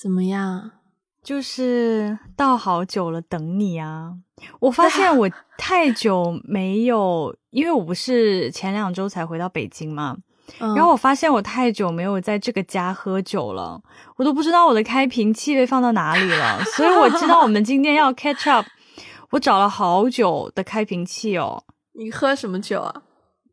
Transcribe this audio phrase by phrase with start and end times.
[0.00, 0.70] 怎么样？
[1.22, 4.14] 就是倒好久了，等你啊！
[4.58, 10.16] 我发现我 太久没有，因为我不是前两周才回到北京嘛，
[10.58, 13.78] 然后我发现我太久没有在这个家喝酒了，
[14.16, 16.64] 我都不知道我的开瓶器被放到哪里了。
[16.76, 18.66] 所以我知道我们今天要 catch up，
[19.32, 21.62] 我找了好久的开瓶器哦。
[21.92, 23.02] 你喝什么酒啊？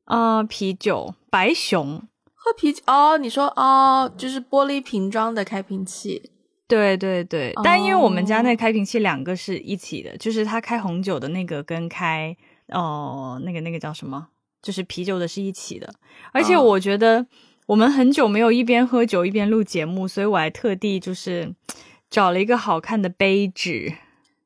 [0.06, 2.02] 啊，啤酒，白熊。
[2.34, 3.18] 喝啤酒哦？
[3.18, 6.32] 你说哦，就是玻璃瓶装的开瓶器。
[6.68, 12.36] 对对对，但因为我们家那开瓶器两个是一起的，就是它开红酒的那个跟开
[12.68, 14.28] 哦那个那个叫什么，
[14.62, 15.94] 就是啤酒的是一起的。
[16.34, 17.26] 而且我觉得
[17.68, 21.56] 我们很久没有一边喝酒一边录节目，所以我还特地就是
[22.10, 23.94] 找了一个好看的杯纸。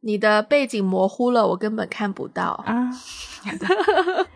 [0.01, 2.89] 你的背景模糊了，我根本看不到啊。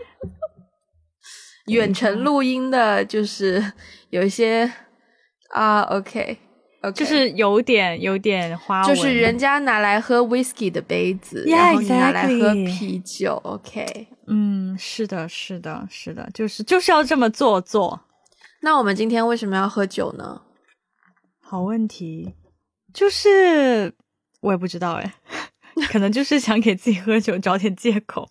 [1.68, 3.74] 远程录音的就是
[4.10, 4.72] 有一些
[5.50, 6.38] 啊，OK。
[6.92, 13.40] 就是有点有点花纹，就是人家拿来喝 whisky 的杯子，然后你拿来喝啤酒。
[13.44, 18.02] OK，嗯，是的，是的，是的，就是就是要这么做做。
[18.62, 20.42] 那我们今天为什么要喝酒呢？
[21.42, 22.34] 好问题，
[22.94, 23.94] 就是
[24.42, 25.14] 我也不知道哎，
[25.92, 28.28] 可能就是想给自己喝酒找点借口。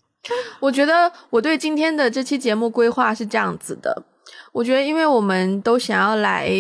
[0.61, 4.05] 我觉得我对今天的这期节目规划是这样子的，
[4.53, 6.51] 我觉得因为我们都想要来。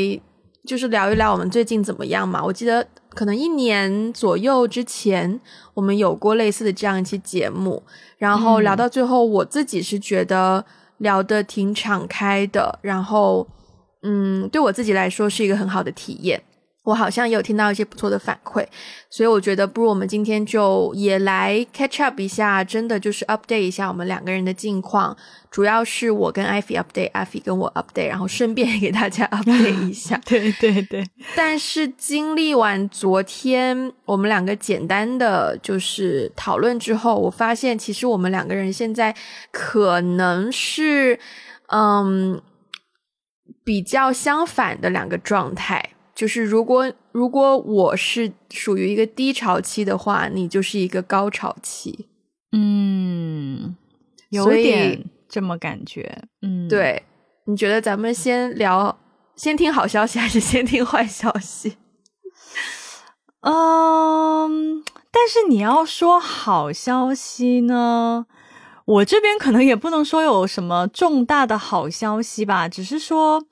[0.66, 2.42] 就是聊一聊我们最近怎么样嘛？
[2.42, 5.38] 我记得可能一年左右之前，
[5.74, 7.82] 我们有过类似的这样一期节目，
[8.16, 10.64] 然后聊到最后，我自己是觉得
[10.98, 13.46] 聊得挺敞开的，然后
[14.02, 16.42] 嗯，对我自己来说是一个很好的体验。
[16.84, 18.64] 我好像也有听到一些不错的反馈，
[19.08, 25.16] 所以我觉得不如我们今天就也来 catch up 一下，真的就是 update 一下我们两个人的近况。
[25.50, 30.20] 主要是我跟艾菲 update，艾菲跟我 update，然后顺便给大家 update 一下。
[30.26, 31.02] 对对对。
[31.34, 39.14] 但是经历完昨天我们两个简单的就是讨论之后，我发现其实我们两个人现在
[39.50, 41.18] 可能是
[41.68, 42.42] 嗯
[43.64, 45.93] 比较相反的两个状态。
[46.14, 52.06] 就是如果如果我是属于一个低潮期的话，你就是一个高潮期，
[52.52, 53.74] 嗯，
[54.30, 57.02] 有点这么感觉，嗯，对，
[57.46, 58.96] 你觉得咱们先聊，
[59.34, 61.78] 先听好消息还是先听坏消息？
[63.42, 68.26] 嗯，但是你要说好消息呢，
[68.84, 73.44] 我这边可能也不能说有什么重大的好消息吧，只是说。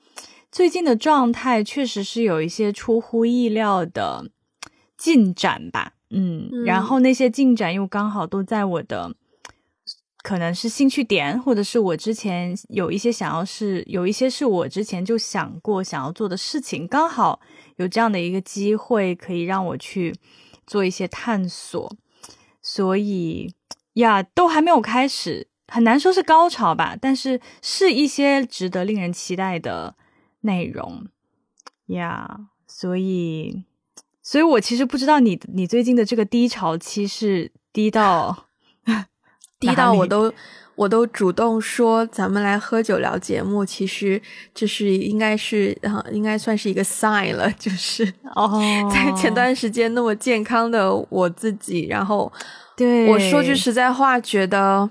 [0.53, 4.29] 最近的状态确实是有一些出乎意料的
[4.95, 9.15] 进展吧，嗯，然后那些进展又刚好都在我的
[10.21, 17.39] 可能是兴趣点，或者是我之前有一些想要是有一些是我之前就想过想要做的事情，刚好
[17.77, 20.13] 有这样的一个机会可以让我去
[20.67, 21.91] 做一些探索，
[22.61, 23.51] 所以
[23.93, 29.95] 呀，都还没有开始，很难说是高潮吧，但是是一些值得令人期待的。
[30.43, 31.05] 内容
[31.87, 33.65] 呀，所以，
[34.21, 38.45] 所以我其实不知道你你最近的这个低潮期是低到
[39.59, 40.33] 低到我都
[40.75, 44.21] 我都主动说咱们来喝酒聊节目，其实
[44.53, 48.03] 这是应该是啊，应该算是一个 sign 了，就是
[48.35, 48.59] 哦，
[48.91, 52.31] 在前段时间那么健康的我自己，然后
[52.75, 54.89] 对我说句实在话，觉得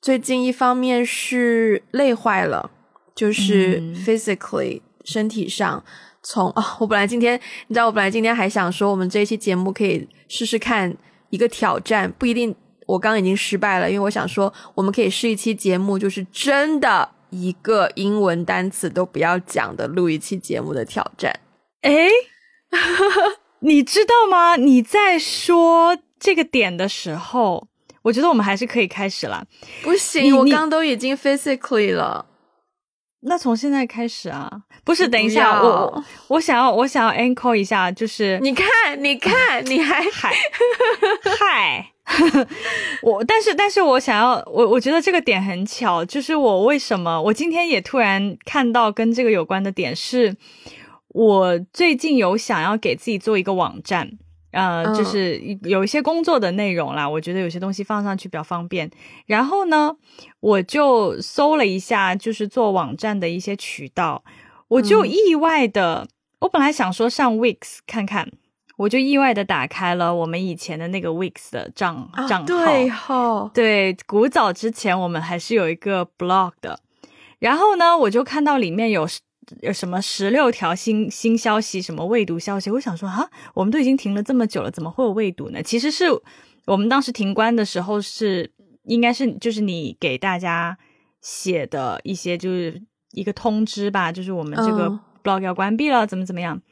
[0.00, 2.70] 最近一方面是累坏了。
[3.14, 5.82] 就是 physically 身体上，
[6.22, 10.96] 从啊，我本来今天你知道，我本来今天还想说，我们这一期节目可以试试看
[11.30, 12.54] 一个挑战，不一定
[12.86, 21.34] 我刚已经失败了，因为我想说，我们可以试一期节目，就是真的一个英文单词都不要讲的录一期节目的挑战。
[21.82, 22.08] 诶，
[23.60, 24.56] 你知道吗？
[24.56, 27.66] 你在说这个点的时候，
[28.02, 29.44] 我觉得我们还是可以开始了。
[29.82, 32.26] 不行，我刚都已经 physically 了。
[33.24, 34.50] 那从现在开始啊，
[34.84, 35.08] 不是？
[35.08, 38.66] 等一下，我我想要我想要 echo 一下，就是你看，
[39.02, 40.34] 你看，你还嗨
[41.38, 41.92] 嗨，
[43.02, 50.36] 我但是但是我想要我我觉得这个点很巧，就是我为什么我今天也突然看到跟这个有关的点，是
[51.08, 54.18] 我最近有想要给自己做一个网站。
[54.52, 58.90] 呃，就是有一些工作的内容啦，我觉得有些东西放上去比较方便。
[59.26, 59.96] 然后呢，
[60.40, 64.22] 我就搜了一下，就是做网站的一些渠道，
[64.68, 66.06] 我就意外的，
[66.40, 68.30] 我本来想说上 Wix 看看，
[68.76, 72.46] 我就意外的打开了我们以前的那个 Wix 的账账
[72.90, 73.50] 号。
[73.54, 76.78] 对古早之前我们还是有一个 blog 的。
[77.38, 79.08] 然后呢，我就看到里面有有
[79.72, 85.62] 什么十六条新新消息，什么未读消息，我想说啊，我们都已经停了这么久了，怎么会有未读呢？
[85.62, 86.06] 其实是
[86.66, 88.52] 我们当时停关的时候是
[88.84, 90.78] 应该是就是你给大家
[91.20, 92.80] 写的一些就是
[93.10, 96.62] 一个通知吧，就是我们这个 blog 要关闭了，怎么怎么样。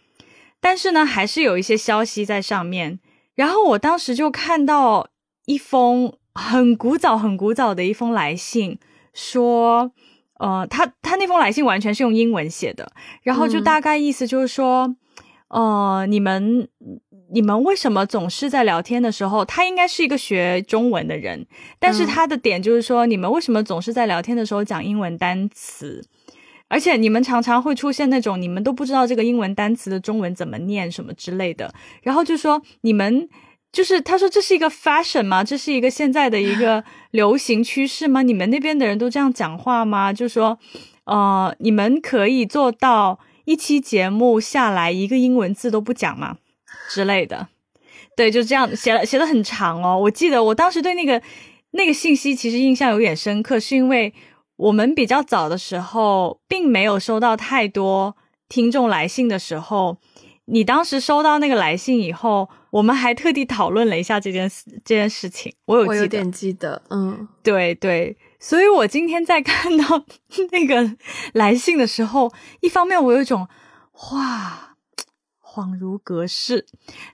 [0.61, 3.01] 但是呢，还是有一些消息在上面。
[3.35, 5.09] 然后我当时就看到
[5.47, 8.79] 一封很古早、很古早的一封来信，
[9.13, 9.93] 说。
[10.41, 12.91] 呃，他他那封来信完全是用英文写的，
[13.23, 14.97] 然后就大概意思就是说，
[15.49, 16.67] 呃，你们
[17.31, 21.47] 你们为什么总是在聊天的时候，他应该是一个学中文的人，
[21.79, 26.03] 但是他的点就是说，你们为什么总是在聊天的时候讲英文单词，
[26.69, 33.29] 而且你们常常会出现那种你们都不知道这个英文单词的中文怎么念什么之类的，然后就说你们。
[33.73, 35.45] 就是他说这是一个 fashion 吗？
[35.45, 36.83] 这是一个现在的一个
[37.13, 38.23] 流行趋势吗？
[38.23, 40.13] 你们那边的人都这样讲话吗？
[40.13, 40.59] 就说，
[41.05, 46.39] 呃，你们可以做到一期节目下来一个英文字都不讲吗？
[46.89, 47.49] 之类的，
[48.17, 49.97] 对，就这样写了，写的很长哦。
[49.97, 51.23] 我记得我当时对那个
[51.71, 54.13] 那个信息其实印象有点深刻，是因为
[54.57, 58.17] 我们比较早的时候并没有收到太多
[58.49, 59.99] 听众来信的时候。
[60.47, 65.53] 你当时收到那个来信以后，我们还特地讨论了一下这件事这件事情。
[65.67, 68.17] 我有，我有点记得，嗯，对对。
[68.39, 70.05] 所以我今天在看到
[70.53, 70.97] 那个
[71.35, 73.47] 来信的时候，一方面我有一种
[74.13, 74.77] 哇，
[75.43, 76.65] 恍如隔世；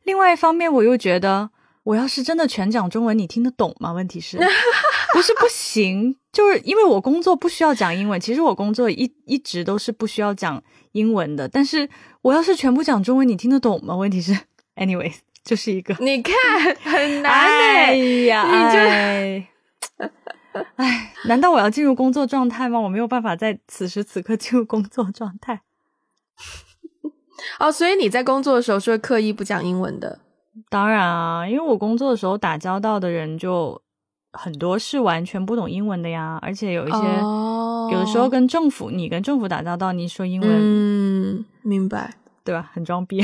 [0.04, 1.50] 另外一方面，我又觉得，
[1.82, 3.92] 我要是真的全讲中文，你听得懂吗？
[3.92, 4.38] 问题是，
[5.12, 8.20] 不是不行，就是因为我工作不需要讲英文。
[8.20, 10.62] 其实我工作一一直都是不需要讲
[10.92, 11.88] 英文的，但是。
[12.22, 13.94] 我要是全部讲中文，你听得懂吗？
[13.94, 14.36] 问题是，
[14.74, 15.14] anyway，
[15.46, 16.34] 就是一个你看
[16.82, 17.94] 很难哎
[18.26, 18.78] 呀，你就
[20.74, 22.80] 哎，难道我要进入工作状态吗？
[22.80, 25.60] 我没有办法在此时此刻进入工作状态。
[27.60, 30.18] 哦，所以你在工作的时候是会刻意不讲英文的？
[30.68, 33.80] 当然啊，因为我工作的时候打交道的人就
[34.32, 36.98] 很多是完全不懂英文的呀，而且有一些
[37.92, 41.44] 有的时候跟政府，你跟政府打交道，你说英文，嗯。
[41.62, 42.14] 明白，
[42.46, 42.70] 对吧？
[42.72, 43.20] 很装逼。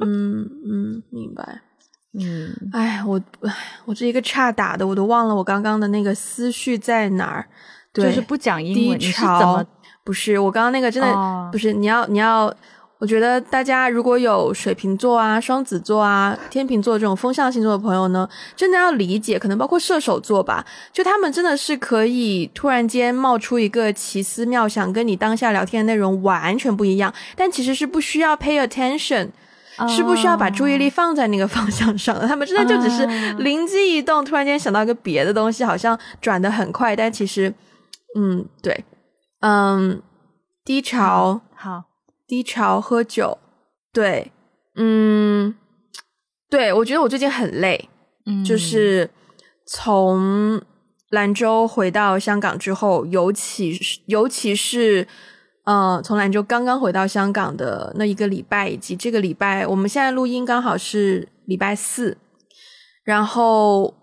[0.00, 1.60] 嗯嗯，明白。
[2.18, 3.54] 嗯，哎，我哎
[3.84, 7.46] 我这一个差打的，我都忘了我刚刚的那个思绪在哪儿。
[7.92, 9.64] 就是不讲英文，你是怎么？
[10.02, 11.72] 不是，我刚刚那个真的不是。
[11.72, 12.52] 你要你要。
[13.04, 29.28] 我觉得大家如果有水瓶座啊、双子座啊、天秤座这种风象星座的朋友呢，真的要理解，可能包括射手座吧，就他们真的是可以突然间冒出一个奇思妙想，跟你当下聊天的内容完全不一样，但其实是不需要 pay attention，
[29.86, 32.26] 是不需要把注意力放在那个 方向上的。
[32.26, 33.04] 他们真的就只是
[33.36, 37.52] 灵机一动，突然间想到一个别的东西，好像转的很快，但其实，
[38.18, 38.82] 嗯，对，
[39.40, 40.00] 嗯，
[40.64, 41.82] 低潮，好。
[42.26, 43.36] 低潮喝酒，
[43.92, 44.32] 对，
[44.76, 45.54] 嗯，
[46.48, 47.88] 对我觉得我最近很累，
[48.24, 49.10] 嗯，就是
[49.66, 50.60] 从
[51.10, 55.06] 兰州回到香港之后，尤其是尤其是，
[55.66, 62.16] 呃，从兰州刚刚回到香港的那一个礼拜，以及这个礼拜，我们现在录音刚好是礼拜四，
[63.04, 63.94] 然后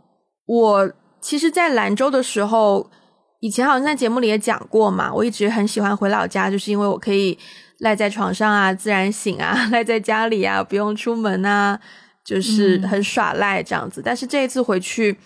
[0.45, 2.91] 我其实，在兰州的时候，
[3.39, 7.36] 以前好像在节目里也讲过嘛，我一直很喜欢回老家，就是因为我可以。
[7.81, 11.79] 赖在床上啊，自然醒啊， 赖在家里啊，不用出门啊，
[12.23, 14.01] 就是很耍赖这样子。
[14.05, 15.17] 但是这一次回去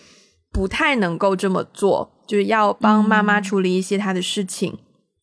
[0.50, 4.76] 不太能够这么做，就是要帮妈妈处理一些她的事情。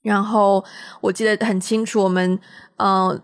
[0.04, 0.64] 然后
[1.02, 2.40] 我记得很清楚，我们
[2.78, 3.20] 嗯，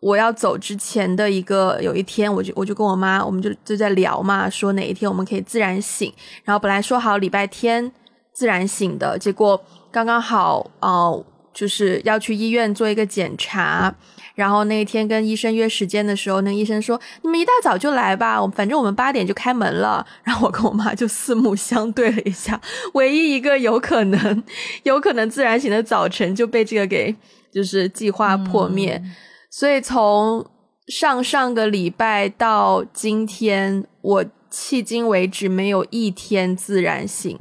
[0.00, 6.12] 我要走之前的一个有一天，我就我就跟我妈，我们就就在聊嘛，说哪一天我们可以自然醒。
[6.42, 7.92] 然后本来说好礼拜天
[8.32, 11.24] 自然醒的，结果刚刚好哦。
[11.52, 13.94] 就是要去医院做一个检查，
[14.34, 20.04] 然后那一天跟医生约时间的时候，那医生说：“你们一大早就来吧，我反正我们八点就开门了。
[20.24, 22.60] ”然后我跟我妈就四目相对了一下，
[22.94, 24.42] 唯一一个有可能、
[24.84, 27.14] 有可能自然醒的早晨就被这个给
[27.52, 29.02] 就是计划破灭。
[29.50, 30.44] 所以从
[30.86, 37.38] 上上个礼拜到今天，我迄今为止没有一天自然醒。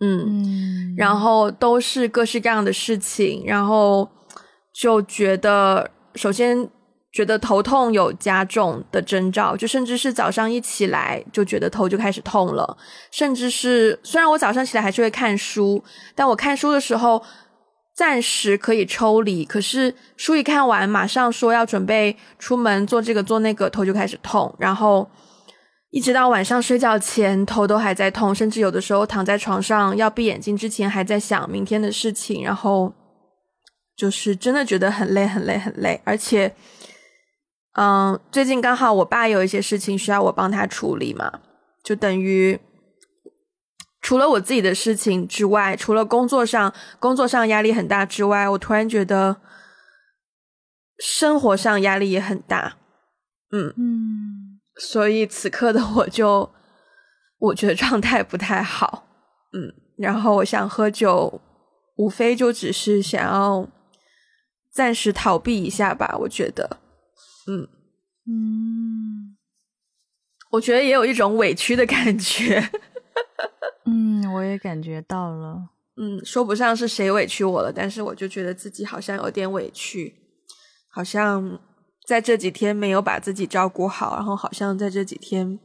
[0.00, 4.08] 嗯，然后都是各式各样的事情，然后
[4.72, 6.68] 就觉得，首先
[7.12, 12.76] 觉得头痛有加重的征兆，就甚至是早上一起来就觉得头就开始痛了，
[13.12, 15.82] 甚至是虽然我早上起来还是会看书，
[16.16, 17.22] 但我看书的时候
[17.94, 25.08] 暂时可以抽离，可是书一看完，马上说要准备出门做这个做那个，头就开始痛，然后。
[25.94, 32.92] 一直到晚上睡觉前，头都还在痛，甚至有的时候躺在床上要闭眼睛之前，还在想明天的事情，然后
[33.94, 36.00] 就是真的觉得很累，很累，很累。
[36.02, 36.52] 而且，
[37.74, 41.38] 嗯，最近刚好我爸有一些事情需要我帮他处理嘛，
[41.84, 42.58] 就等于
[44.00, 49.36] 除了我自己的事情之外，除了工作上工作上压力很大之外，我突然觉得
[50.98, 52.78] 生活上压力也很大。
[53.52, 54.33] 嗯嗯，
[54.76, 56.52] 所以此刻的我就
[57.38, 59.06] 我觉得状态不太好。
[59.52, 61.40] 嗯，然后我想喝酒，
[61.96, 63.68] 无非就只是想要
[64.72, 66.16] 暂时逃避一下吧。
[66.20, 66.78] 我觉得，
[67.46, 67.68] 嗯
[68.26, 69.36] 嗯
[70.50, 72.70] 我觉得也有一种委屈的感觉。
[73.86, 75.70] 嗯，我也感觉到了。
[75.96, 80.14] 嗯，说不上是谁委屈我了，但是我就觉得自己好像有点委屈，
[80.88, 81.60] 好像
[82.06, 85.58] 在这几天没有把自己照顾好，然后好像在这几天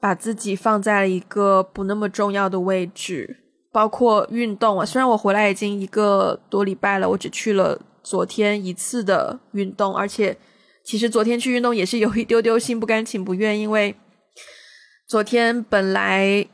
[0.00, 4.84] 把自己放在了一个不那么重要的位置，包括运动啊。
[4.84, 10.36] 虽然我回来已经一个多礼拜了，我只去了昨天一次的运动，而且
[10.84, 13.94] 其实昨天去运动也是有一丢丢心不甘情不愿，因为
[15.06, 16.46] 昨天本来。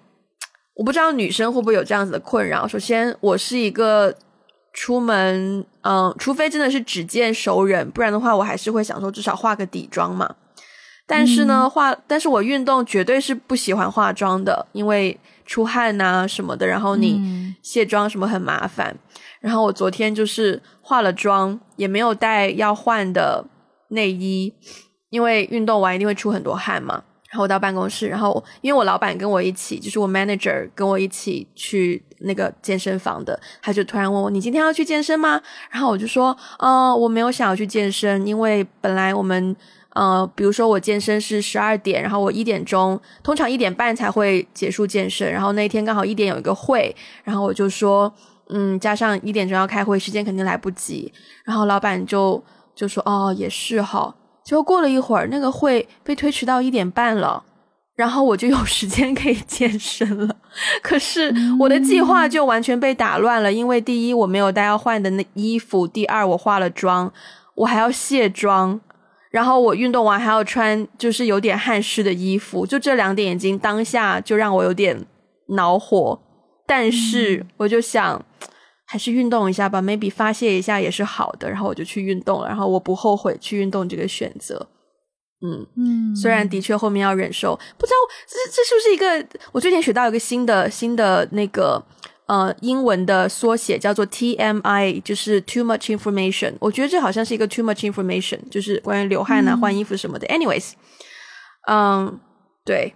[0.75, 2.66] 我不知道女生会不会有这样子的困扰。
[2.66, 4.16] 首先，我是一个
[4.73, 10.35] 出门，嗯，除非真的是只见熟人，不然的话，我还是会想说至少化个底妆嘛。
[11.07, 17.21] 但是呢，化，但是我运动绝对是不喜欢化妆的，因为出汗呐什么的，然后你
[17.62, 18.97] 卸妆什么很麻烦。
[19.41, 23.45] 然后我昨天就是化了妆，也没有带要换的
[23.88, 24.55] 内衣，
[25.11, 27.02] 因为运动完一定会出很多汗嘛。
[27.33, 35.41] 然后我到办公室，然后因为我老板跟我一起，就是我 manager 跟我一起去那个健身房的，他就突然问我：“你今天要去健身吗？”
[35.73, 39.57] 然后我就说：“呃，我没有想要去健身，因为本来我们，
[39.95, 48.12] 呃，比如说我健身是十二点，然后我一点钟，通常一点半才会结束健身，然后那天刚好一点有一个会，然后我就说，
[48.51, 51.11] 嗯，加上一点钟要开会，时间肯定来不及。
[51.45, 57.44] 然后老板就就说：“哦，也是哈。”结果过了一会儿，那个会被推迟到一点半了，
[57.94, 60.37] 然后我就有时间可以健身了。
[60.82, 67.12] 可是我的计划就完全被打乱了，因为第一我没有带要换的那衣服，第二我化了妆，
[67.54, 68.80] 我还要卸妆，
[69.30, 75.06] 然后我运动完还要穿就是有点汗湿的衣服，就这两点已经当下就让我有点
[75.49, 76.20] 恼火。
[76.66, 78.25] 但是我就想。
[78.92, 81.49] 还是运动一下吧，maybe 发泄一下也是好的。
[81.49, 84.68] 然后我就去运动了，然后我不后悔去运动这个选择。
[85.40, 87.96] 嗯嗯，虽然的确后面要忍受，不知道
[88.28, 91.82] 这这是不是一个我最近学到一个新的新的那个
[92.26, 96.52] 呃英文的缩写，叫做 TMI，就是 Too Much Information。
[96.61, 100.26] 我觉得这好像是一个 Too Much Information，就是关于流汗啊、换衣服什么的。
[100.26, 100.72] Anyways，
[101.66, 102.20] 嗯，
[102.62, 102.92] 对。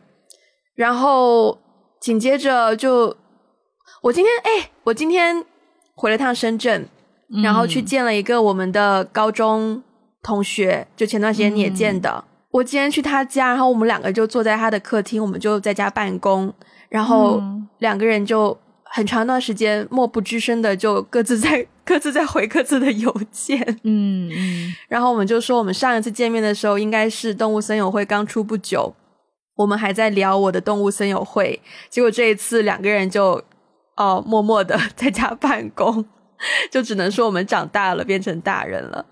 [0.75, 1.59] 然后
[2.03, 3.17] 紧接着就
[4.03, 5.47] 我今天哎，我今天。
[5.97, 6.87] 回了趟深圳，
[7.43, 9.83] 然后去见了一个我们的高中
[10.23, 12.23] 同学，就前段时间你也见的。
[12.51, 16.53] 我今天去他家，然后我们两个就坐在他的客厅，我们就在家办公，
[16.91, 17.43] 然后
[17.79, 23.59] 两个人就很长一段时间默不吱声的就各自在 各自在回各自的邮件。
[23.83, 28.95] 嗯嗯，然后我们就说，我们上一次见面的时候应该是动物森友会刚出不久，
[29.57, 33.43] 我们还在聊我的动物森友会，结果这一次两个人就。
[33.97, 36.05] 哦，默默的 在家办公，
[36.71, 39.05] 就只能说我们长大了，变成大人了。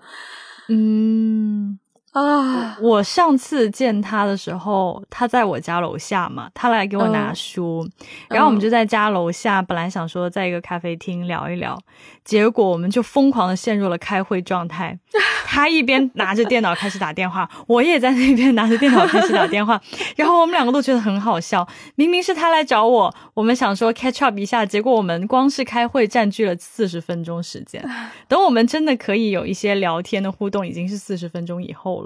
[0.69, 1.77] 嗯
[2.15, 7.85] 啊，我上次见他的时候，他在我家楼下嘛，他来给我拿书，
[8.29, 11.77] 然后我们就在家楼下，本来想说在一个咖啡厅聊一聊。
[12.23, 14.97] 结果我们就疯狂的陷入了开会状态，
[15.45, 19.79] 他一边拿着电脑开始打电话，我也在那边拿着电脑开始打电话，
[20.15, 21.67] 然后我们两个都觉得很好笑。
[21.95, 27.83] 明明是他来找我，我们想说 catch up 一下，结果我们光是开会占据了四十分钟时间。
[28.27, 32.04] 等我们真的可以有一些聊天的互动，已经是四十分钟以后了。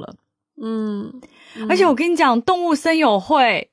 [0.61, 1.21] 嗯，
[1.69, 3.69] 而且我跟你讲，动物森友会。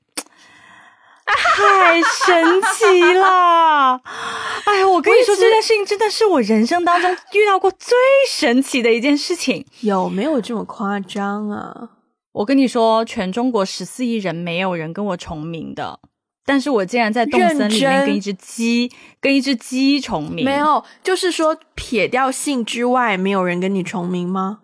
[1.27, 3.99] 太神奇了！
[4.63, 7.97] 哎呀，我跟你说，这件事情真的是我人生当中遇到过最
[8.29, 9.65] 神奇的一件事情。
[9.81, 11.89] 有没有这么夸张啊？
[12.31, 15.99] 我跟你说，全中国十四亿人没有人跟我重名的，
[16.45, 20.45] 但是我竟然在动森里面跟一只鸡跟一只鸡重名。
[20.45, 24.59] 没有，就是说撇掉姓之外，没有人跟你重名吗？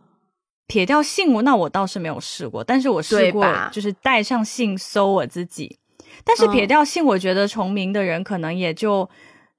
[0.67, 5.77] 撇掉姓，那我倒是没有试过，但是我试过，就是带上姓搜我自己。
[6.23, 9.09] 但是撇掉姓，我觉得重名的人可能也就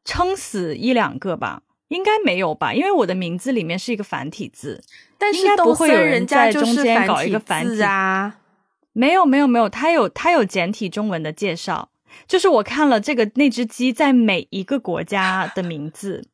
[0.04, 2.72] 撑死一两个吧，应该没有吧？
[2.72, 4.82] 因为我的名字里面是一个繁体字，
[5.18, 8.38] 但是不会有人在中间搞一个繁体啊。
[8.92, 11.90] 没有没有没有，他有他有简体中文的介绍，
[12.26, 16.28] 就是我看了这个那只鸡在每一个国家的名字。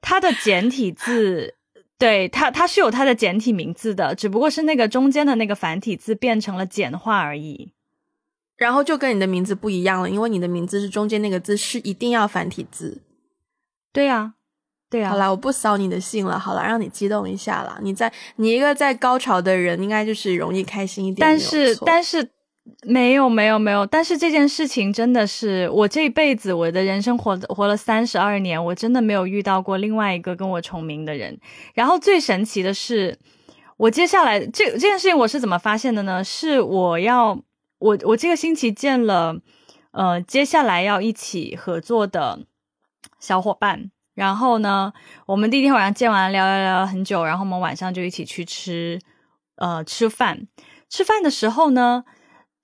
[0.00, 1.54] 它的简体字，
[1.98, 7.72] 对它它是有它的简体名字的，只不过是那个中间的那个繁体字变成了简化而已。
[8.56, 13.02] 然后就跟你的名字不一样了，因为你的名字是中间那个字是一定要繁体字。
[13.92, 14.34] 对呀，
[14.88, 15.10] 对呀。
[15.10, 17.78] 好啦，我不扫你的兴了，好了，让你激动一下啦。
[17.82, 21.16] 你在你一个在高潮的人，应该就是容易开心一点。
[21.18, 22.30] 但是但是
[22.82, 31.38] 没有没有没有，但是这件事情真的是我这辈子我的人生活活了三十二年，我真的没有遇到过另外一个跟我重名的人。
[31.74, 33.18] 然后最神奇的是，
[33.76, 36.22] 我接下来这这件事情我是怎么发现的呢？
[36.22, 37.40] 是我要。
[37.80, 39.36] 我我这个星期见了，
[39.90, 42.38] 呃，接下来要一起合作的
[43.20, 43.90] 小伙伴。
[44.14, 44.94] 然后呢，
[45.26, 47.26] 我们第一天晚上见完，聊聊聊很久。
[47.26, 48.98] 然后我们晚上就一起去吃，
[49.56, 50.46] 呃，吃饭。
[50.88, 52.04] 吃饭的时候呢，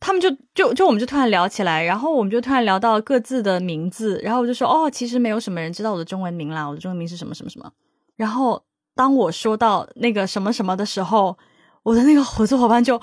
[0.00, 4.19] 他们就就就我们就突然聊起来，然后我们就突然聊到各自的名字。
[4.25, 7.71] 然后我就说，哦，其实没有什么人知道我的中文名啦，我的中文名是什么什么什么。
[8.16, 8.64] 然后
[8.97, 11.38] 当我说到那个什么什么的时候，
[11.83, 13.00] 我的那个合作伙伴就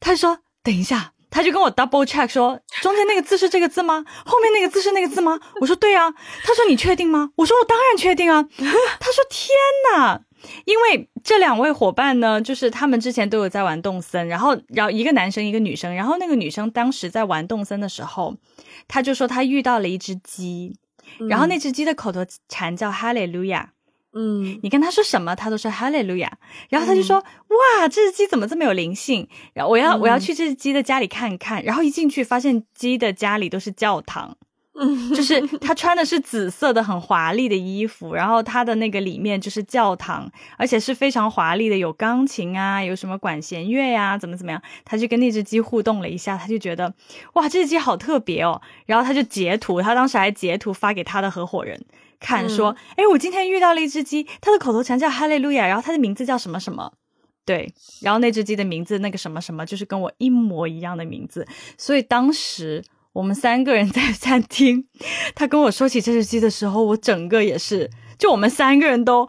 [0.00, 1.12] 他说，等一下。
[1.30, 4.04] 他就跟我 double check 说，中间那个字是这个字吗？
[4.24, 5.40] 后面那个字是那个字吗？
[5.60, 6.08] 我说对啊。
[6.44, 7.30] 他说你确定吗？
[7.34, 8.40] 我说我当然确定啊。
[8.56, 9.50] 他说天
[9.96, 10.20] 呐，
[10.64, 18.36] 因为这两位伙伴呢，就是他们之前都有在玩动森，然后然后一个男生一个女生，然后那个女生当时在玩动森的时候，
[18.88, 20.76] 他就说他遇到了一只鸡，
[21.28, 23.70] 然后那只鸡的口头禅叫哈利路亚。
[24.16, 26.38] 嗯，你跟他说什么，他都说哈利路亚。
[26.68, 27.16] 然后他就说
[27.50, 31.64] ：“哇，这只鸡怎么这么有灵性？”然后我要我要去这只鸡的家里看看。
[31.64, 34.36] 然后一进去，发现鸡的家里都是教堂，嗯，
[35.14, 40.28] 就是他穿的是紫色的很华丽的衣服，然后他的那个里面就是教堂，
[40.58, 44.60] 而且是非常华丽的，有钢琴啊，有什么管弦乐呀，怎么怎么样。
[44.84, 46.92] 他就跟那只鸡互动了一下，他就觉得
[47.34, 48.60] 哇，这只鸡好特别哦。
[48.86, 51.80] 然后他就截图，他当时还截图发给他的合伙人。
[52.20, 56.90] 看说，哎，我今天遇到了一只鸡，它的口头禅叫哈利路亚，然后它的名字叫什么什么，
[57.44, 62.82] 对，然后那只鸡的名字那个什么什么，就是跟我一模一样的名字，所以当时
[63.14, 64.86] 我们三个人在 餐厅，
[65.34, 69.26] 他跟我说起这只鸡的时候，我整个也是，就我们三个人都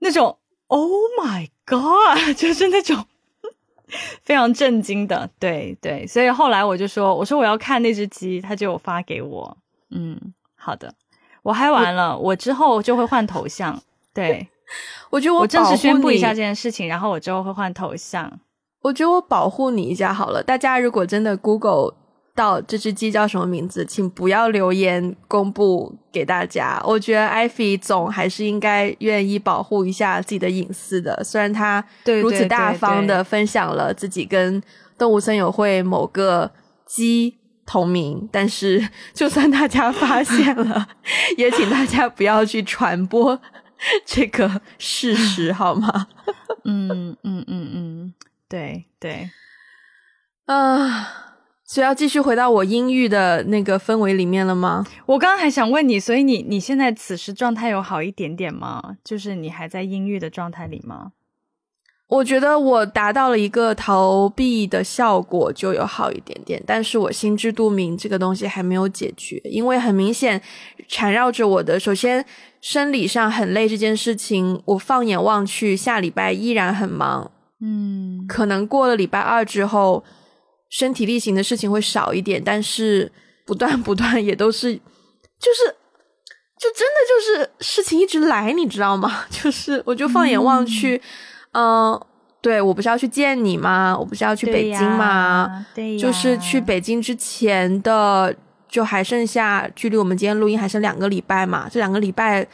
[0.00, 3.04] 那种 Oh my God， 就是那种
[4.24, 9.56] 非常震惊的，对对，所以后来我就说，我说我要看那只鸡，他就发给我，
[9.90, 10.18] 嗯，
[10.56, 10.94] 好的。
[11.44, 13.80] 我嗨完了，我之后就会换头像。
[14.12, 14.48] 对，
[15.10, 18.40] 我觉得我正式宣布一下这件事情，然后我之后会换头像。
[18.82, 20.42] 我觉得我保护你一下好了。
[20.42, 21.94] 大家如果真的 Google
[22.38, 26.80] 到这只鸡叫什么名字，请不要留言公布给大家。
[26.86, 31.22] 我觉得艾菲总还是应该愿意保护一下自己的隐私的。
[31.24, 31.84] 虽然他
[32.22, 34.62] 如此大方的分享了自己跟
[34.96, 36.52] 动物森友会某个
[36.86, 37.34] 鸡。
[37.70, 40.88] 同名，但是就算大家发现了，
[41.36, 43.38] 也请大家不要去传播
[44.06, 46.06] 这个事实，好吗？
[46.64, 48.14] 嗯嗯嗯嗯，
[48.48, 49.28] 对对，
[50.46, 51.27] 啊，
[51.70, 54.86] 所以要继续回到我阴郁的那个氛围里面了吗？
[55.04, 58.96] 我刚刚还想问你，所以你你现在此时状态有好一点点吗？
[59.04, 61.12] 就是你还在阴郁的状态里吗？
[62.06, 66.62] 我觉得我达到了一个逃避的效果，就有好一点点。
[66.66, 70.40] 但是我心知肚明，这个东西还没有解决，因为很明显
[70.88, 71.78] 缠绕着我的。
[71.78, 72.24] 首先，
[72.62, 77.30] 生理上很累这件事情，我放眼望去，下礼拜依然很忙。
[77.60, 80.02] 嗯，可能过了礼拜二之后，
[80.70, 83.10] 身体力行的事情会少一点，但是
[83.46, 85.74] 不断不断也都是，就是
[86.58, 89.24] 就真的就是事情一直来，你知道吗？
[89.30, 91.00] 就是我就放眼望去。
[91.52, 91.98] 嗯，
[92.42, 93.96] 对我不是要去见你吗？
[93.98, 95.66] 我不是要去北京吗？
[95.74, 98.34] 对，就是去北京之前的，
[98.68, 101.68] 就还剩下距离我们今天录音还剩两个礼拜嘛。
[101.70, 102.46] 这两个礼拜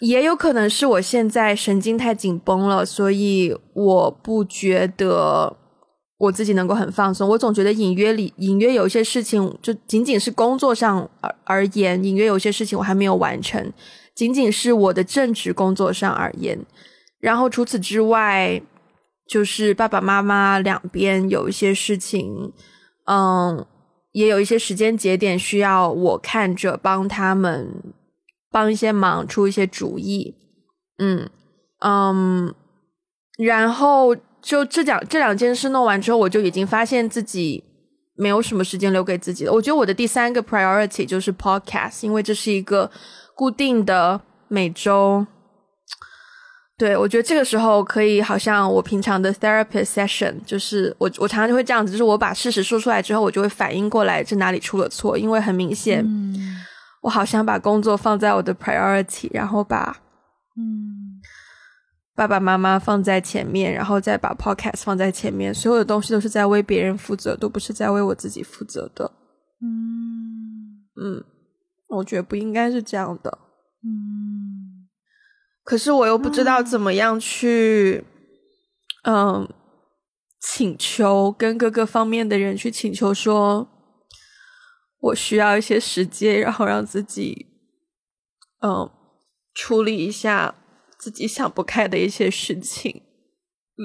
[0.00, 5.56] 也有可能是我现在神经太紧绷了，所以我不觉得
[6.22, 7.28] 我自己能够很放松。
[7.28, 13.72] 我总觉得隐约里隐约有一些事情，就仅仅是工作上而而言，隐约有些事情我还没有完成，
[14.14, 16.56] 仅仅是我的正职工作上而言。
[17.18, 18.62] 然后除此之外，
[19.26, 22.52] 就是爸爸妈妈两边有一些事情，
[23.06, 23.66] 嗯，
[24.12, 27.82] 也有一些时间节点需要我看着帮他们
[28.48, 30.36] 帮一些忙，出一些主意，
[30.98, 31.28] 嗯
[31.80, 32.54] 嗯，
[33.38, 37.62] 然后就这两这两件事弄完之后，我就已经发现自己
[38.16, 39.52] 没有什么时间留给自己了。
[39.52, 42.90] 我觉得我的第三个 priority 就是 podcast，因为这是一个
[43.34, 45.26] 固定的每周。
[46.78, 56.04] 对，我觉得这个时候可以，好像我平常的 therapy session，就是我我常常就会这样子，就是我把事实说出来之后，我就会反应过来这哪里出了错，因为很明显，
[57.02, 59.96] 我好想把工作放在我的 priority，然后把
[60.56, 61.11] 嗯
[62.14, 69.10] 爸爸妈妈放在前面，然后再把 podcast 放在前面，所有的东西都是在为别人负责，都不是在为我自己负责的。
[69.62, 71.24] 嗯嗯，
[71.88, 73.38] 我觉得不应该是这样的。
[73.84, 74.88] 嗯
[75.64, 78.04] 可是我又不知道怎么样去，
[79.04, 79.48] 嗯，
[80.40, 83.68] 请求跟各个方面的人去请求说，
[84.98, 87.46] 我需要一些时间，然后让自己，
[88.60, 88.90] 嗯，
[89.54, 90.54] 处理一下
[91.02, 93.02] 自己想不开的一些事情。
[93.76, 93.82] 嗯，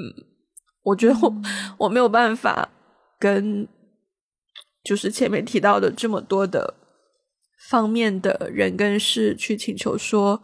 [0.83, 1.33] 我觉得我、
[1.79, 2.69] 我没有办法
[3.17, 3.67] 跟，
[4.83, 6.75] 就是前面提到的这么多的
[7.69, 10.43] 方面的人跟事去请求说。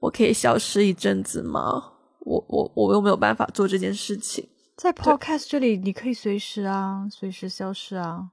[0.00, 1.94] 我可以消失一阵子吗？
[2.20, 4.48] 我我我又没有办法做这件事情。
[4.76, 8.30] 在 podcast 这里，你可以随时啊，随时消失啊。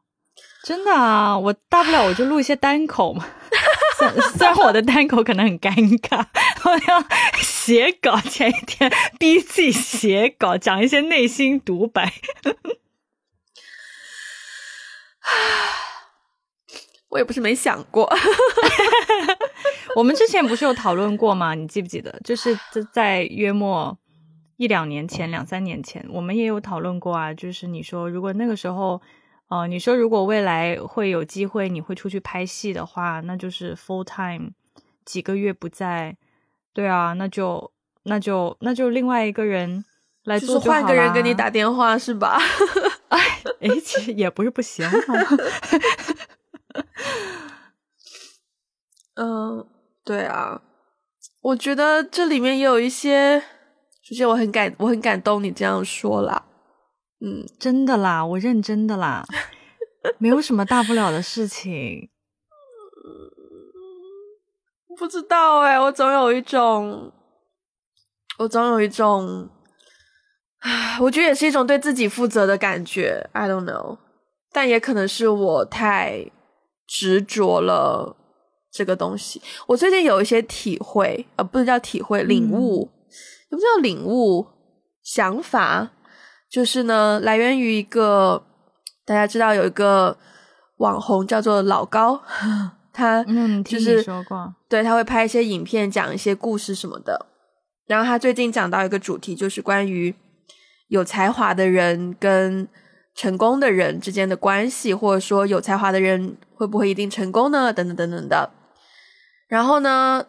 [0.63, 3.27] 真的啊，我大不了我就录一些单口嘛。
[4.37, 6.25] 虽然我的单口可能很尴尬，
[6.63, 7.03] 我要
[7.37, 12.13] 写稿，前一天逼自己写稿，讲一些内心独白。
[17.09, 18.11] 我也不是没想过，
[19.95, 21.53] 我们之前不是有讨论过吗？
[21.55, 22.19] 你记不记得？
[22.25, 22.59] 就是
[22.91, 23.97] 在约莫
[24.57, 27.33] 一两年前、两三年前，我们也有讨论过啊。
[27.33, 29.01] 就是你说，如果那个时候，
[29.47, 34.51] 呃，你说如果未来会有机会，你会出去拍戏的话，那就是 full time
[35.05, 36.17] 几个月不在，
[36.73, 37.71] 对啊，那就
[38.03, 39.85] 那就那就另外一个人
[40.23, 42.39] 来做就是换个人跟你打电话是吧？
[43.09, 43.19] 哎
[43.61, 44.87] 哎，其实也不是不行。
[49.15, 49.65] 嗯，
[50.03, 50.61] 对啊，
[51.41, 53.39] 我觉得这里面也有一些，
[54.01, 56.43] 首先我很感我很感动你这样说啦，
[57.25, 59.25] 嗯，真的啦，我认真的啦，
[60.19, 62.07] 没有什么大不了的事情。
[64.95, 67.11] 不知道哎、我总有一种，
[68.37, 69.49] 我总有一种，
[70.59, 73.97] 唉，我觉得也是一种对自己负责的感觉，I don't know，
[74.53, 76.31] 但也可能是我太
[76.87, 78.15] 执着了
[78.71, 79.41] 这个东西。
[79.65, 82.91] 我最近有一些体会，呃，不能叫体会，领悟，
[83.49, 84.45] 也不叫领悟，
[85.01, 85.91] 想法，
[86.55, 88.41] 就是呢，来源于一个
[89.03, 90.17] 大家知道有一个
[90.77, 92.21] 网红叫做老高，
[92.93, 97.25] 他嗯，听就是你说过，对，他会拍一些影片，讲一些故事什么的。
[97.87, 100.15] 然后他最近讲到一个主题，就是关于
[100.87, 102.65] 有才华的人跟
[103.13, 107.73] 成功的人之间的关系，或者说有才华的人会不会一定成功呢？
[107.73, 108.49] 等等等等的。
[109.49, 110.25] 然后呢，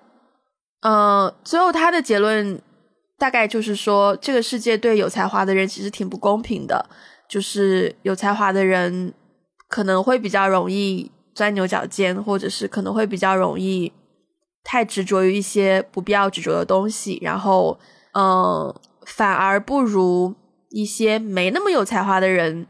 [0.81, 2.61] 呃，最后他的结论
[3.19, 6.85] 大概就是说，这个世界对有才华的人其实挺不公平的，
[7.29, 9.15] 就是有才华的人
[9.69, 13.93] 可能会比较容易钻牛角尖，或者是可能会比较容易
[14.63, 17.79] 太执着于一些不必要执着的东西，然后
[18.13, 18.75] 嗯、
[19.05, 20.35] 反而不如
[20.71, 22.67] 一些没那么有才华的人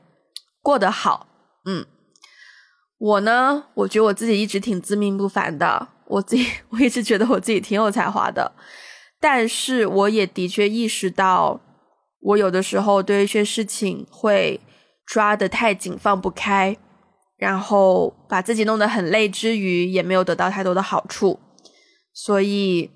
[0.63, 1.27] 过得好。
[1.65, 1.85] 嗯，
[2.99, 8.53] 我呢，我觉得我自己一直挺自命不凡的，我自己 我一直觉得我自己挺有才华的，
[9.29, 11.61] 但是我也的确意识到，
[12.21, 14.61] 我有的时候对一些事情会
[15.05, 16.77] 抓得太紧，放不开。
[17.37, 21.41] 然后把自己弄得很累之余，也没有得到太多的好处，
[22.15, 22.89] 所以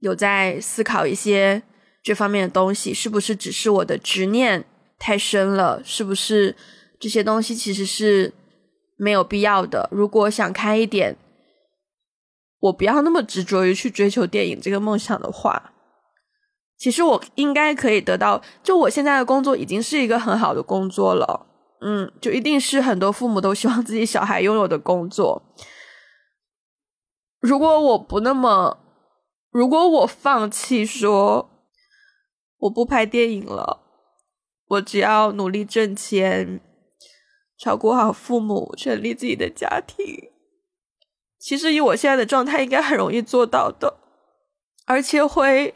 [0.00, 1.62] 有在思考一些
[2.02, 4.62] 这方面的东西，是不是只是我的执念
[4.98, 5.80] 太深了？
[5.82, 6.54] 是不是
[7.00, 8.30] 这些东西其实是
[8.98, 9.88] 没有必要的？
[9.90, 11.16] 如果想开一点，
[12.60, 15.72] 我不要那么执着于去追求电影这个梦想的话，
[16.76, 18.42] 其实我应该可以得到。
[18.62, 21.46] 就我现在的工作已经是一个很好的工作了。
[21.82, 25.42] 嗯，就一定是很多父母都希望自己小孩拥有的工作。
[27.40, 28.78] 如果我不那么，
[29.50, 31.48] 如果我放弃说
[32.58, 33.80] 我不拍电影了，
[34.66, 36.60] 我只要努力挣钱，
[37.58, 40.04] 照顾好父母，成立自己的家庭，
[41.40, 43.96] 其实以我现在的状态，应该很容易做到的，
[44.84, 45.74] 而且会。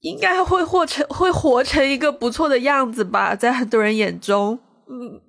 [0.00, 4.56] 应该会活成会活成一个不错的样子吧，在很多人眼中，
[4.88, 5.20] 嗯，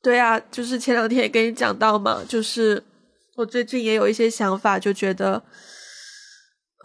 [0.00, 2.82] 对啊，就是前两天也跟你讲到嘛，就是
[3.36, 5.42] 我最近也有一些想法，就觉得，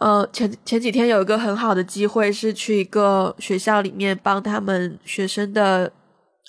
[0.00, 5.90] 呃，前前几天有一个很好的机会是去一个学校里面帮他们学生的，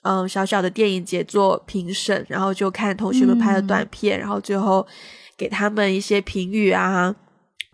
[0.03, 4.85] 嗯、小小的电影节做评审，然后就看同学们拍的短片，然后最后
[5.37, 7.15] 给他们一些评语啊。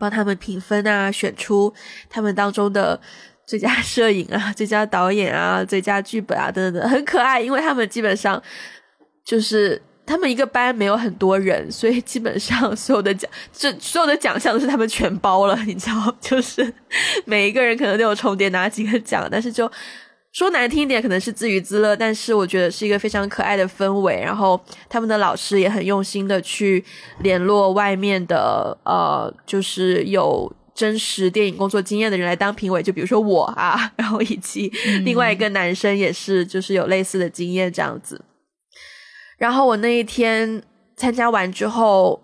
[0.00, 1.74] 帮他们评分啊，选出
[2.08, 3.00] 他们当中的
[3.44, 7.40] 最佳摄影啊、最佳导演啊、最佳剧本啊等等等，很可爱。
[7.40, 8.40] 因为他们基本上
[9.24, 16.72] 就是他们一个班没有很多人，所以基本上所有的奖，这所有的奖项都是他们全包了，你知道， 就是
[17.24, 19.68] 每一个人可能都有重叠拿几个奖，但是就
[20.38, 24.20] 说难听一点，可能是自娱自乐，但是我觉得是一个非常可爱的氛围。
[24.20, 26.84] 然后他们的老师也很用心的去
[27.22, 34.70] 联络外面的呃，就是有真实电影工作经验的人来当评委，就比如说我啊，然后以及
[35.02, 38.24] 另外一个男生也是，就是有类似的经验这样子。
[39.38, 40.62] 然后我那一天
[40.94, 42.22] 参加完之后，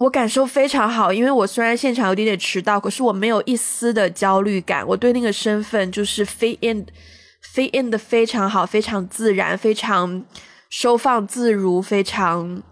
[0.00, 4.86] 我感受非常好，因为我虽然现场有点点迟到，可是我没有一丝的焦虑感。
[4.86, 10.24] 我对那个身份就是 fit in，fit in 的非常好，非常自然，非常
[10.70, 12.62] 收放自如，非常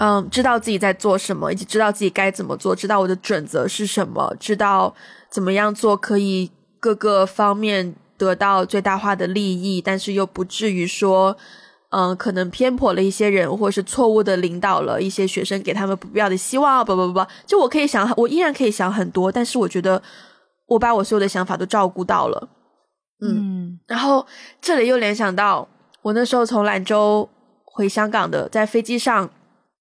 [0.00, 4.92] 嗯，知道自己在做什么，以及知道自己该怎么做，知道我的准则是什么，知道
[5.30, 7.94] 怎么样做可以各个方面。
[8.18, 11.36] 得到最大化的利益，但是又不至于说，
[11.92, 16.82] 嗯，可能偏颇了一些人，或者是错误的领导了一些学生，给他们不必要的希望。
[16.84, 20.02] 不不不不，就我可以想，我依然可以想很多，但是我觉得
[20.66, 22.48] 我把我所有的想法都照顾到了。
[23.20, 24.26] 嗯，然后
[24.60, 25.68] 这里又联想到
[26.00, 27.28] 我那时候从兰州
[27.64, 29.30] 回香港的，在飞机上，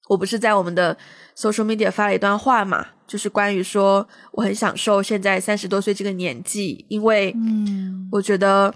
[0.09, 0.95] 我不是在我们的
[1.35, 2.87] social media 发了一段话嘛？
[3.07, 8.73] 就是关于说，我很享受现在三十多岁这个年纪，因为，嗯，我觉得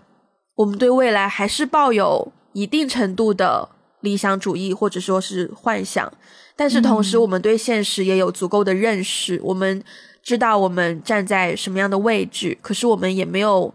[0.56, 6.12] 我们对未来还是抱有一定程度的理想主义或者说是幻想，
[6.56, 9.84] 但是同时我们对现实也有足够的认识，我们
[10.24, 13.74] 知道我们站在什么样的位置，可是我们也没有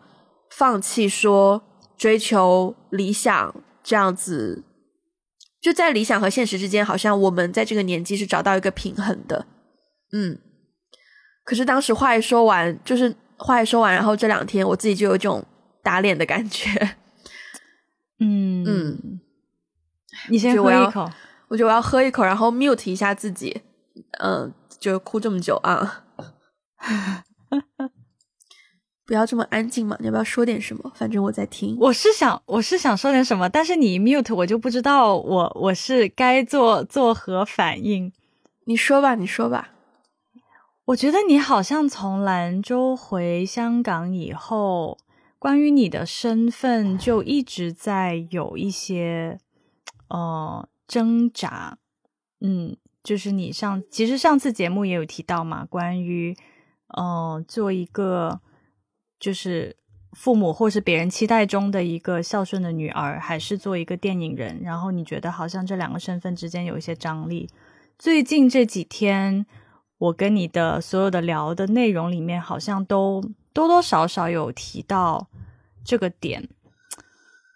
[0.51, 1.63] 放弃说
[1.99, 4.65] 追求理想这样子，
[5.61, 9.47] 就在理想和现实之间，好像我们在这个年纪是找到一个平衡的，
[10.13, 10.39] 嗯。
[11.43, 15.45] 可是当时话一说完，就是话一说完，然后这两天我自己就有这种
[15.83, 16.97] 打脸的感觉。
[18.21, 19.21] 嗯嗯，
[20.29, 21.11] 你先喝一口，
[21.49, 23.63] 我觉得我要喝一口，然后 mute 一下自己。
[24.21, 26.05] 嗯，就哭这么久啊，
[29.05, 30.93] 不要这么安静嘛，你要不要说点什么？
[30.95, 31.77] 反正我在听。
[31.81, 38.13] 我是想，我是想说点什么，但是你 mute 我就不知道我我是该做做何反应。
[38.67, 39.71] 你说吧，你说吧。
[40.87, 44.99] 我觉得你好像从兰州回香港以后，
[45.41, 49.41] 关于你的身份就一直在有一些
[50.09, 51.79] 呃挣扎。
[52.41, 56.37] 嗯，就是你上其实上次节目也有提到嘛，关于
[56.89, 58.41] 呃做一个
[59.19, 59.77] 就是
[60.13, 67.49] 父母或是别人期待中的一个孝顺的女儿，还是做一个电影人，然后你觉得好像这两个身份之间有一些张力。
[67.99, 69.47] 最近这几天。
[70.01, 73.23] 我跟你的所有的聊的内容里面，好像都
[73.61, 75.29] 多多少少有提到
[75.85, 76.49] 这个点。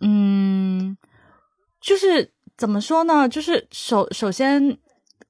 [0.03, 0.97] 嗯，
[1.81, 3.27] 就是怎么说呢？
[3.27, 4.77] 就是首首先，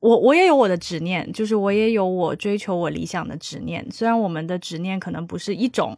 [0.00, 3.88] 我我也有我的执念，就是我也有我追求我理想的执念。
[3.92, 5.96] 虽然我们的执念可能不是一种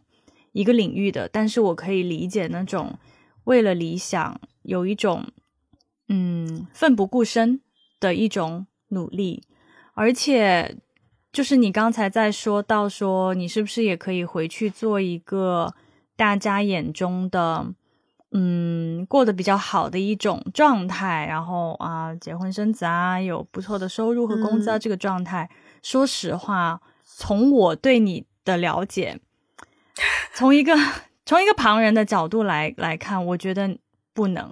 [0.51, 2.99] 一个领域的，但是我可以理解那种
[3.45, 5.25] 为了理想有一种
[6.07, 7.61] 嗯奋不顾身
[7.99, 9.43] 的一种努力，
[9.95, 10.77] 而且。
[11.31, 15.73] 就是你刚才在说到说，你是不是也可以回去做一个
[16.15, 17.67] 大家眼中的，
[18.31, 25.49] 嗯，过得比较好的一种状态，然后啊，结婚生子啊，有不错的收入和工资啊，这个状态。
[25.83, 29.19] 说实话，从我对你的了解，
[30.33, 30.75] 从一个
[31.25, 33.77] 从一个旁人的角度来来看，我觉得
[34.13, 34.51] 不能，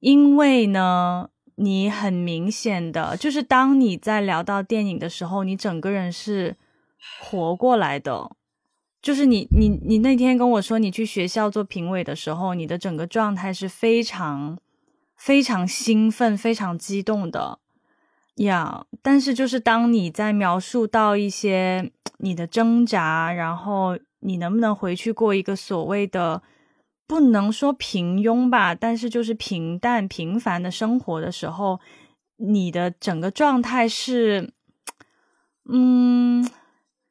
[0.00, 1.28] 因为呢。
[1.58, 6.56] 你很明显的就是，当你在聊到电影的时候，你整个人是
[7.20, 8.30] 活过来的。
[9.00, 14.58] 就是你，你，你那天跟我说你去学校做评委的时候，你的整个状态是非常
[15.16, 17.58] 非常兴奋、非常激动的
[18.36, 18.84] 呀。
[19.00, 26.42] 但是，就是当你在描述到一些你的挣扎，然后你能不能回去过一个所谓的。
[27.06, 31.80] 不能说平庸吧，但是就是平淡平凡的生活的时候，
[32.36, 34.52] 你的整个状态是，
[35.68, 36.44] 嗯，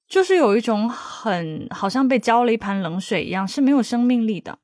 [0.08, 4.60] 就是有一种很好像被浇了一盆冷水一样，是没有生命力的。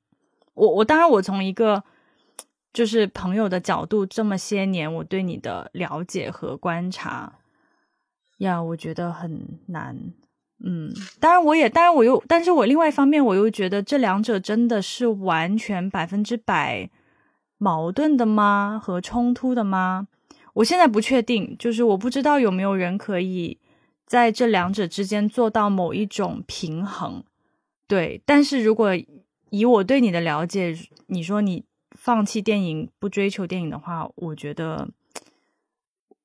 [0.54, 1.84] 我我当然我从一个
[2.74, 7.40] 就是朋友的角度，这么些年我对你的了解和观察
[8.40, 10.14] 呀，我觉得很难。
[10.64, 16.90] 嗯，当然我也，当然我又，但是我另外一方面，我又觉得这两者真的是完全百分之百
[17.58, 18.80] 矛盾的吗？
[18.84, 20.08] 和冲突的吗？
[20.54, 23.58] 我现在不确定，就是我不知道有没有人可以
[24.06, 27.24] 在这两者之间做到某一种平衡。
[27.88, 28.92] 对，但是如果
[29.50, 30.76] 以我对你的了解，
[31.08, 34.90] 你说你放弃电影不追求电影的话，我觉得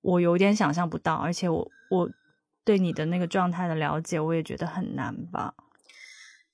[0.02, 2.10] 我有点想象不到，而且我我
[2.66, 5.54] 对你的那个状态的了解，我也觉得很难吧。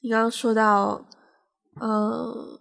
[0.02, 1.06] 你刚刚说到，
[1.80, 2.60] 呃，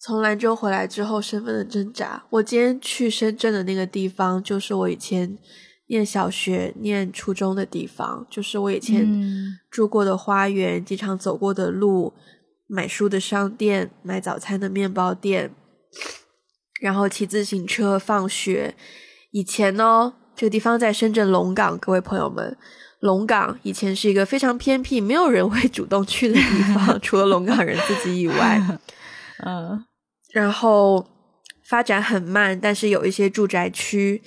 [0.00, 2.24] 从兰州回来之后身份的挣扎。
[2.28, 5.38] 我今天去深圳的那个地方，就是我以前
[5.86, 9.06] 念小学、念初中的地方，就是我以前
[9.70, 12.14] 住过的花园，经常走过的路，
[12.66, 15.54] 买书的商店，买早餐的面包店，
[16.80, 18.74] 然后骑自行车放学。
[19.30, 22.56] 以前呢，这个地方在深圳龙岗，各位朋友们。
[23.00, 28.60] 龙岗以前是一个非常偏僻、没有人会主动去的地方， 除了龙岗人自己以外。
[29.46, 29.84] 嗯，
[30.32, 31.06] 然后
[31.68, 34.20] 发展很慢，但是有一些住宅区，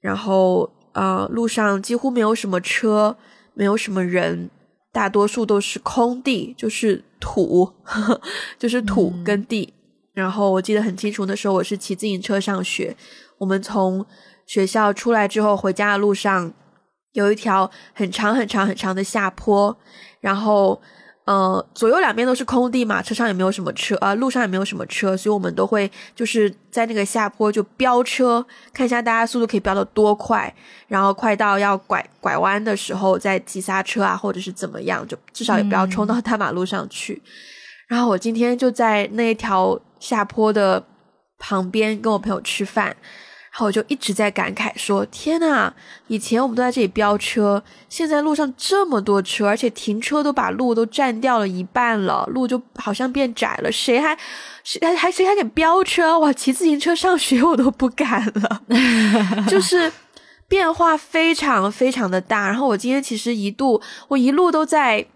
[0.00, 3.16] 然后呃，路上几乎没有什么车，
[3.54, 4.48] 没有什么人，
[4.92, 7.72] 大多数都是空地，就是土，
[8.56, 9.74] 就是土跟地。
[10.14, 12.96] 然后我记得很清楚，那时候我是骑自行车上学，
[13.38, 14.06] 我们从
[14.46, 16.54] 学校出来之后回家的路上。
[17.12, 19.76] 有一条很长很长很长的下坡，
[20.20, 20.80] 然后，
[21.24, 30.52] 呃，左右两边都是空地嘛，车上也没有什么车，呃，路上也没有什么车，所以我们都会就是在那个下坡就飙车，看一下大家速度可以飙到多快，
[30.88, 37.22] 然后快到要拐拐弯的时候再急刹车啊，或者是怎么样，就至少也不要冲到大马路上去。
[37.88, 40.82] 然后我今天就在那一条下坡的
[41.38, 42.96] 旁边跟我朋友吃饭。
[43.52, 45.70] 然后我就一直在感慨说：“天呐，
[46.06, 53.70] 以前我们都在这里飙车，现在路上这么多车，而且停车都把路都占掉了一半了，路就好像变窄了。
[53.70, 54.16] 谁还
[54.64, 56.18] 谁还还谁还敢飙车？
[56.18, 58.62] 哇，骑自行车上学我都不敢了，
[59.46, 59.92] 就是
[60.48, 62.46] 变化非常非常的大。
[62.48, 65.06] 然后我今天其实一度，我一路都在。”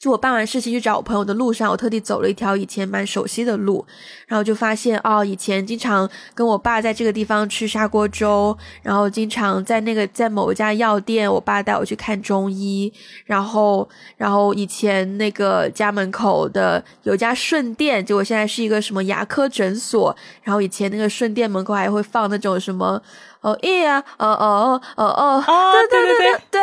[0.00, 3.84] 就我办完事情去找我朋友的路上，我特地走了一条以前蛮熟悉的路，
[4.26, 12.90] 然后就发现哦，以前经常跟我爸在这个地方吃砂锅粥，然后经常在那个在某一家药店，我爸带我去看中医，
[13.26, 13.86] 然后
[14.16, 23.02] 然后以前那个家门口的有家顺店，结果现在是一个什么牙科诊所，然后以前那个顺店门口还会放那种什么。
[23.40, 26.18] 哦耶啊，哦哦哦哦哦，对对对。
[26.18, 26.60] 对对。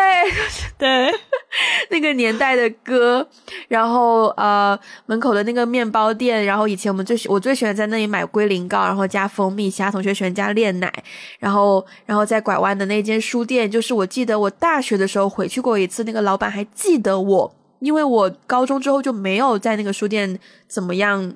[0.77, 1.11] 对，
[1.89, 3.25] 那个年代的歌，
[3.67, 10.91] 然后呃门口的那个面包店，然后以前我们最喜我最喜欢在那里买龟苓膏，然后加蜂蜜，其他同学喜欢加炼奶，
[11.39, 21.33] 然后然后在拐弯的那间书店，就是我记得我大学的时候回去过一次，那个老板还记得我，因为我高中之后就没有在那个书店怎么样。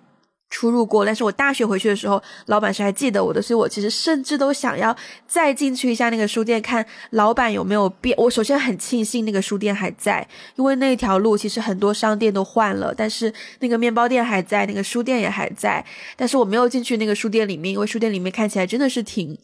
[0.52, 8.16] 出入过，但是我大学回去的时候，老板是还记得我的，所以我其实甚至都想要再进去一下那个书店，看老板有没有变。
[8.20, 15.84] 我首先很庆幸那个书店还在，因为那条路其实很多商店都换了，但是那个面包店还在，那个书店也还在。
[16.16, 19.36] 但是我没有进去那个书店里面，因为书店里面看起来真的是挺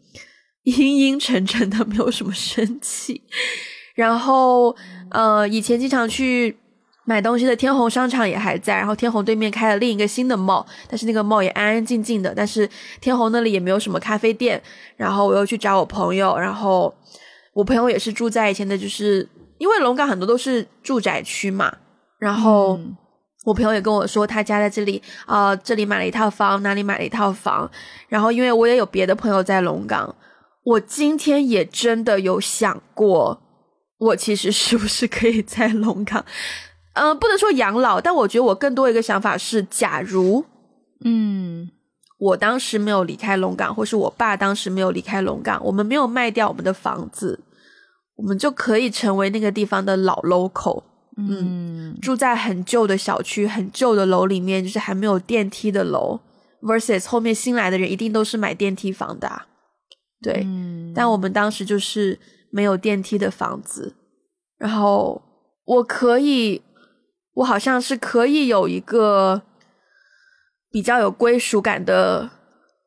[0.64, 3.22] 阴阴沉沉的，没有什么生气。
[3.96, 4.76] 然后，
[5.10, 6.58] 呃，以前经常去。
[7.10, 14.62] 买东西的天虹商场也还在，然后天虹对面开了另一个新的 mall，但是那个 mall 也安安静静的，但是天虹那里也没有什么咖啡店。
[14.98, 16.94] 然后我又去找我朋友，然后
[17.54, 19.26] 我朋友也是住在以前的，就是
[19.58, 21.74] 因为龙岗很多都是住宅区嘛。
[22.20, 22.78] 然后
[23.46, 27.72] 我朋友也跟我说，他家在这里啊，这里买了一套房，哪里买了一套房。
[28.10, 30.14] 然后因为我也有别的朋友在龙岗，
[30.66, 33.40] 我今天也真的有想过，
[33.98, 36.26] 我其实是不是可以在龙岗。
[36.98, 40.44] 嗯，不能说养老，但我觉得我更多一个想法是，假如，
[41.06, 41.70] 嗯，
[42.18, 47.40] 我当时没有离开龙岗，或是我爸当时没有离开龙岗，我们没有卖掉我们的房子，
[48.16, 50.84] 我们就可以成为那个地方的老 local，
[51.18, 56.20] 嗯，住在很旧的小区、很旧的楼里面，就是还没有电梯的楼
[56.64, 59.46] ，versus 后面新来的人一定都是买电梯房的，啊
[60.24, 60.48] 对，
[60.96, 62.18] 但我们当时就是
[62.50, 63.94] 没有电梯的房子，
[64.58, 65.22] 然后
[65.66, 66.64] 我可以。
[67.38, 69.44] 我好像是可以有一个
[70.72, 72.32] 比较有归属感的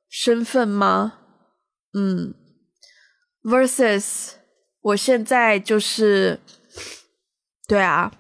[0.09, 1.18] 身份吗？
[1.94, 2.34] 嗯
[3.44, 4.32] ，versus
[4.80, 6.40] 我现在就是
[7.68, 8.12] 对啊，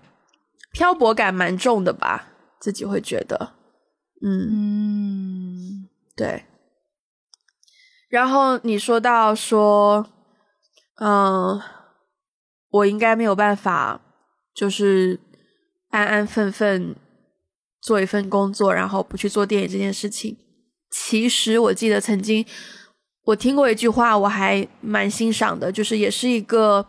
[0.72, 2.28] 漂泊感蛮重的吧，
[2.60, 3.54] 自己会觉得，
[4.22, 6.44] 嗯，对。
[8.08, 10.06] 然后你说到说，
[11.00, 11.60] 嗯，
[12.68, 14.00] 我应该没有办法，
[14.54, 15.18] 就是。
[15.90, 16.96] 安安分分
[17.80, 20.36] 做一份工作，然后不去做电影这件事情。
[20.90, 22.44] 其实我记得曾经
[23.24, 26.84] 我听过一句话，我还蛮欣赏的，就是也是一个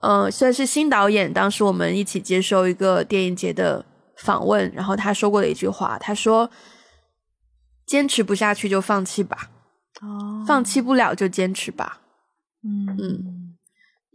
[0.00, 1.32] 呃，算是新导演。
[1.32, 3.84] 当时我们一起接受一个电影节的
[4.18, 6.48] 访问，然后他说过的一句话，他说
[7.86, 9.50] ：“坚持不下去就放弃吧，
[10.02, 12.00] 哦，放弃不了就坚持吧。
[12.62, 13.56] 嗯嗯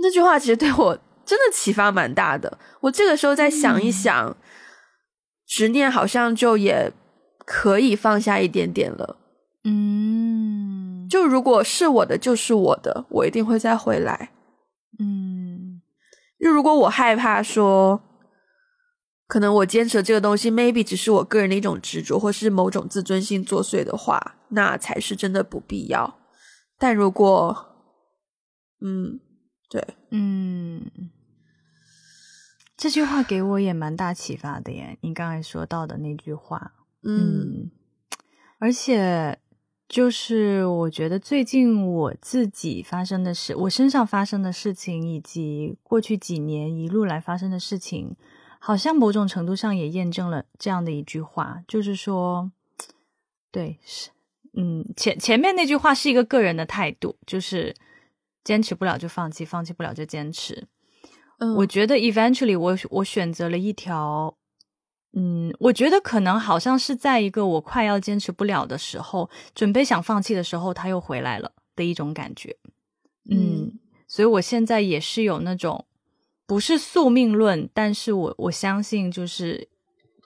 [0.02, 0.98] 那句话其实对我
[1.30, 2.58] 真的启发蛮大的。
[2.80, 4.36] 我这个时候再想一想，
[5.46, 6.92] 执念好像就也
[7.46, 9.18] 可以放下一点点了。
[9.64, 14.32] 嗯就如果是我的，就是我的，我一定会再回来。
[14.98, 15.82] 嗯
[16.40, 18.02] 就如果我害怕说，
[19.28, 26.18] 可能我坚持的这个东西，maybe 只是我个人的一种执着，或是某种自尊心作祟的话，那才是真的不必要。
[26.80, 27.68] 但如果，
[28.82, 29.20] 嗯，
[29.70, 30.90] 对，嗯，
[32.80, 34.98] 这句话给我也蛮大启发的耶。
[35.02, 36.72] 你刚才说到的那句话，
[37.04, 37.72] 嗯嗯，
[38.58, 39.38] 而且
[39.90, 48.16] 就是我觉得最近我自己发生的事，我身上发生的事情，以及过去几年一路来发生的事情，
[48.60, 52.50] 好像某种程度上也验证了这样的一句话，就是说，
[53.52, 54.12] 对，是，
[54.54, 57.76] 嗯，前前面那句话是一个个人的态度，就是
[58.46, 60.70] 坚持不了就放弃，放弃不了就坚持。
[61.40, 64.38] 嗯我觉得 eventually 我我选择了一条，
[65.14, 72.58] 嗯，我觉得可能好像是在一个我快要坚持不了的时候，准备想放弃的时候，他又回来了的一种感觉。
[73.32, 75.86] 嗯，所以我现在也是有那种
[76.46, 79.70] 不是宿命论，但是我我相信就是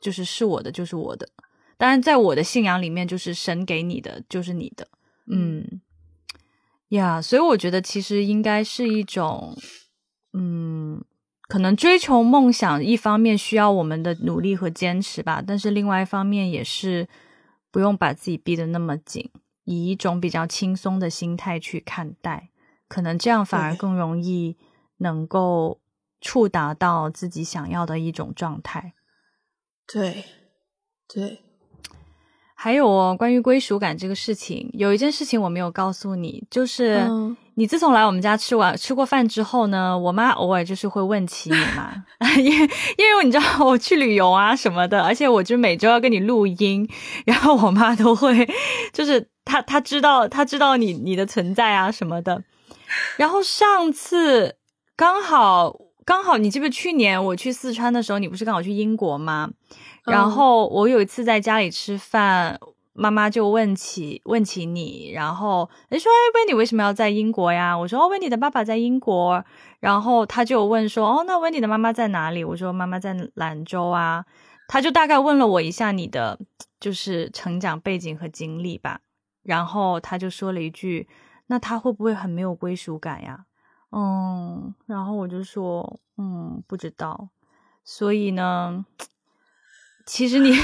[0.02, 1.30] 就是是我的就是我的，
[1.78, 4.88] 当然在我的信仰里面，就是神给你的就是你的。
[5.28, 5.82] 嗯，
[6.90, 9.56] 呀所以我觉得其实应该是一种，
[10.34, 11.04] 嗯，
[11.48, 17.08] 可能追求梦想，一方面需要我们的努力和坚持吧，但是另外一方面也是
[17.72, 19.30] 不用把自己逼得那么紧，
[19.64, 22.50] 以一种比较轻松的心态去看待，
[22.88, 24.58] 可能这样反而更容易
[24.98, 25.80] 能够
[26.20, 28.94] 触达到自己想要的一种状态。
[29.86, 30.24] 对，
[31.08, 31.44] 对，
[32.64, 41.92] 还有哦，关于归属感这个事情，有一件事情我没有告诉你，就是嗯你自从来我们家吃完吃过饭之后呢，我妈偶尔就是会问起你嘛，
[42.40, 46.90] 因为因为你知道我去旅游啊什么的，而且我就每周要跟你录音，
[47.26, 48.50] 然后我妈都会
[48.94, 52.42] 就是她她知道她知道你你的存在啊什么的，
[53.18, 54.56] 然后上次
[54.96, 55.76] 刚好
[56.06, 59.50] 刚好你记得去年我去四川的时候，你不是刚好去英国吗？
[60.06, 62.60] 然嗯后我有一次在家里吃饭，
[62.94, 69.44] 妈妈就问起问起你，然后诶说：“哎，温妮为什么要在英国呀？”我说：“哦，温妮的爸爸在英国。”
[69.80, 74.26] 然后他就问说：“哦，那温妮的妈妈在哪里？”我说：“妈妈在兰州啊。”
[74.68, 76.40] 他就大概问了我一下你的
[76.80, 79.00] 就是成长背景和经历吧，
[79.44, 81.08] 然后他就说了一句
[81.48, 83.46] ：“那他会不会很没有归属感呀？”
[83.96, 87.30] 嗯，然后我就说：“嗯，不知道。”
[87.86, 88.86] 所以呢，
[90.06, 90.58] 其实你，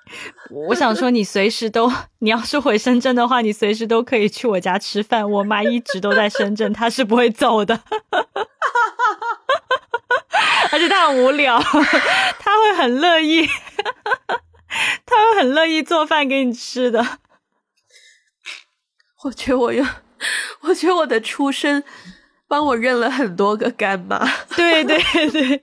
[0.68, 5.30] 我想说，你随时都，你要是回深圳的话，你随时都可以去我家吃饭。
[5.30, 7.80] 我妈一直都在深圳，她是不会走的，
[10.72, 13.46] 而且她很无聊，她会很乐意，
[15.06, 17.18] 她会很乐意做饭给你吃的。
[19.22, 19.82] 我觉得我又，
[20.60, 21.82] 我觉得我的出生
[22.46, 24.18] 帮我认了很多个干妈。
[24.56, 24.98] 对 对
[25.30, 25.62] 对，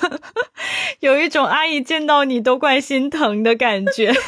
[1.00, 4.12] 有一种阿姨见到你都怪心疼的感觉。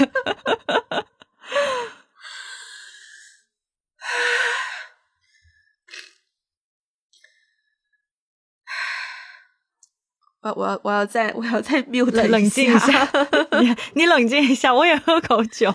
[10.42, 13.08] 我我要我要再我要再 mute 冷冷静一下，
[13.60, 15.72] 你你冷静一下，我也喝口酒。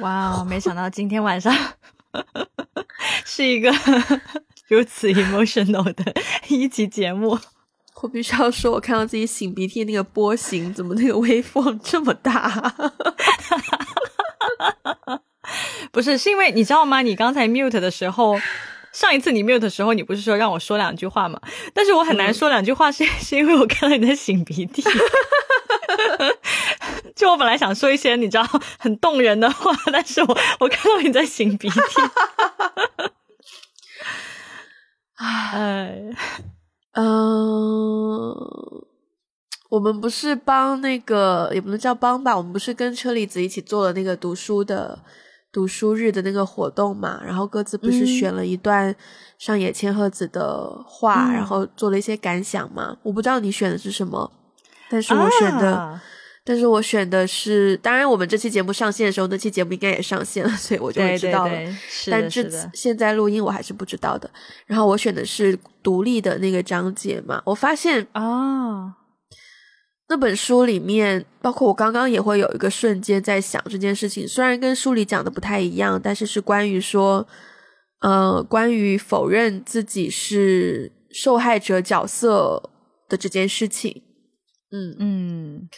[0.00, 1.54] 哇哦，没想到今天晚上
[3.24, 3.72] 是一个
[4.68, 6.14] 如此 emotional 的
[6.48, 7.38] 一期节目。
[8.02, 12.74] 我必须要说，我看到自己擤鼻涕那个波形，怎么那个 waveform 这么大？
[15.90, 17.00] 不是，是因为你知道吗？
[17.00, 18.38] 你刚才 mute 的时候，
[18.92, 21.40] 上一次你 mute 的时候，你不是说让我说两句话吗？
[21.72, 24.84] 但是我很难说两句话是，是因为我看到你在擤鼻涕。
[27.16, 28.46] 就我本来想说一些你知道
[28.78, 31.80] 很动人的话，但是我我看到你在擤鼻涕。
[35.14, 35.98] 哎，
[36.92, 38.34] 嗯，
[39.70, 44.98] 我们不是帮那个，也不能叫帮吧，我们不是跟车厘子一起做了那个读书的
[45.50, 47.22] 读书日的那个活动嘛？
[47.24, 48.94] 然后各自不是嗯选了一段
[49.38, 52.94] 上野千鹤子的话，嗯然后做了一些感想嘛？
[53.02, 54.30] 我不知道你选的是什么，
[54.90, 55.74] 但是我选的。
[55.74, 56.02] 啊
[56.48, 61.52] 但是我选的是，当然我们这期节目上线的时候，那期节目应该也上线了， 所以我就会知道了。
[62.08, 64.30] 但的，是的，至此现在录音我还是不知道的。
[64.64, 68.94] 然后我选的是独立的那个章节嘛，我发现哦，
[70.08, 77.26] 那本书里面，包括我刚刚也会有一个瞬间在想这件事情，虽然跟书里讲的不太一样，但是是关于说，
[78.02, 82.70] 呃，关于否认自己是受害者角色
[83.08, 84.04] 的这件事情。
[84.70, 85.68] 嗯嗯，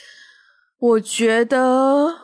[0.79, 2.15] 我觉得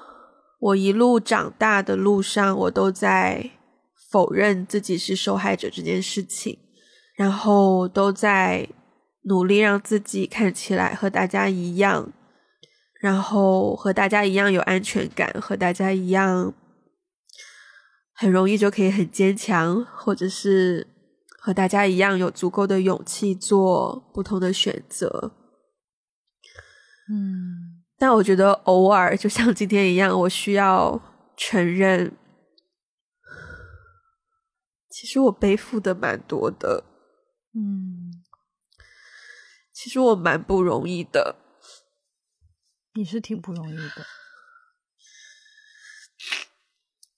[0.61, 3.51] 我一路长大的路上，我都在
[4.11, 6.59] 否认自己是受害者这件事情，
[7.17, 8.69] 然后都在。
[9.27, 12.13] 努力让自己看起来和大家一样，
[13.01, 16.53] 然后和大家一样有安全感，和大家一样
[18.13, 20.87] 很容易就可以很坚强，或者是
[21.39, 25.33] 和大家一样有足够的勇气做不同的选择。
[27.11, 27.64] 嗯，
[27.99, 31.01] 但我觉得偶尔就像今天一样，我需要
[31.37, 32.17] 承认，
[34.89, 36.85] 其实我背负的蛮多的。
[37.55, 38.23] 嗯。
[39.73, 41.37] 其实我蛮不容易的，
[42.95, 44.07] 你是挺不容易的，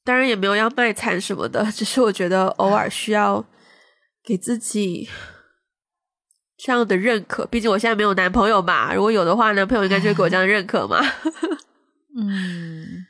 [0.02, 3.44] 当然也没有要卖惨什么的，只是我觉得偶尔需要
[4.22, 5.10] 给自己
[6.66, 7.46] 这样的认可。
[7.46, 10.98] 毕竟我现在没有男朋友嘛，如果有的话，男朋友应该就会给我这样的认可嘛。
[12.18, 13.06] 嗯，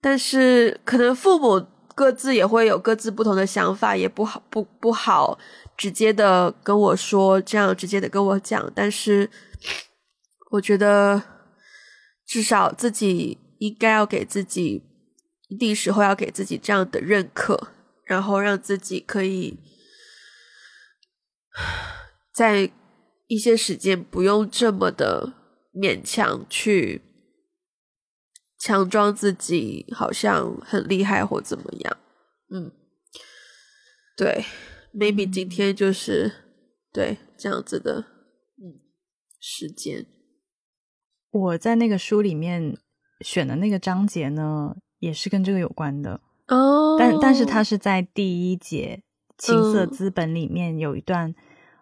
[0.00, 5.36] 但是可能父母各自也会有各自不同的想法，也不好不不好。
[5.76, 9.28] 直接的跟我说，这样直接的跟我讲，但是
[10.52, 11.20] 我觉得
[12.24, 14.84] 至少自己应该要给自己
[15.48, 17.72] 一定时候要给自己这样的认可，
[18.04, 19.58] 然后让自己可以
[22.32, 22.70] 在
[23.30, 25.34] 一些时间不用这么的
[25.72, 27.00] 勉强去
[28.58, 31.96] 强装自己，好像很厉害或怎么样。
[32.50, 32.72] 嗯，
[34.16, 34.44] 对。
[34.92, 36.32] maybe 今天就是
[36.92, 38.06] 对这样子的，
[38.58, 38.82] 嗯，
[39.38, 40.04] 时间。
[41.30, 42.76] 我在那个书里面
[43.20, 46.96] 选的那个章节呢，也是跟这个有关的哦。
[46.98, 49.04] 但但是它是在第一节
[49.42, 51.32] 《青色资本》里面有一段，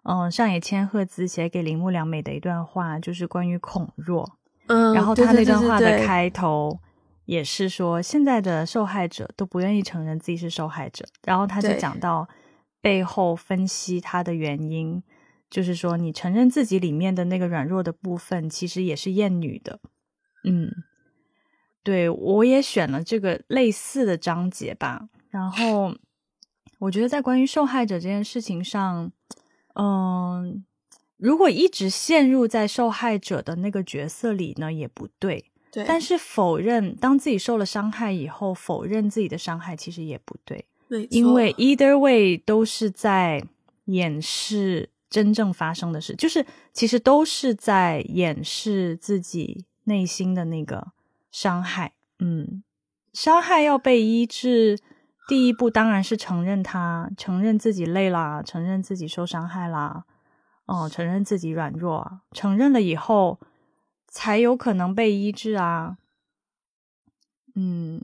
[0.08, 4.38] 嗯，上野千鹤子写给铃木良美的一段话，就是关于孔若。
[4.66, 6.80] 嗯，然后他那段话的开头
[7.26, 11.04] 也是说，现在的受害者都不愿意承认自己是受害者。
[11.24, 12.28] 然后他就讲到。
[12.80, 15.02] 背后分析他的原因，
[15.50, 19.80] 就是说，你承认自己里面的那个软弱的部分，其实也是厌女的。
[20.44, 20.70] 嗯，
[21.82, 25.08] 对我也选了这个类似的章节吧。
[25.28, 25.92] 然后，
[26.78, 29.10] 我觉得在关于受害者这件事情上，
[29.78, 30.64] 嗯，
[31.16, 35.50] 如果一直陷入在受害者的那个角色里呢，也不对。
[35.70, 40.64] 对，但是否认当自己受了伤害以后，否认自己的伤害，其实也不对。
[41.10, 43.44] 因为 either way 都是在
[43.84, 50.92] 掩饰真正发生的事，就是其实都是在掩饰自己内心的那个
[51.30, 51.92] 伤害。
[52.18, 52.62] 嗯，
[53.12, 54.78] 伤害要被医治，
[55.28, 60.04] 第一步当然是承认他，承认自己累啦，承认自己受伤害啦，
[60.64, 63.38] 哦，承认自己软弱，承认了以后
[64.08, 65.98] 才有可能被医治啊。
[67.54, 68.02] 嗯。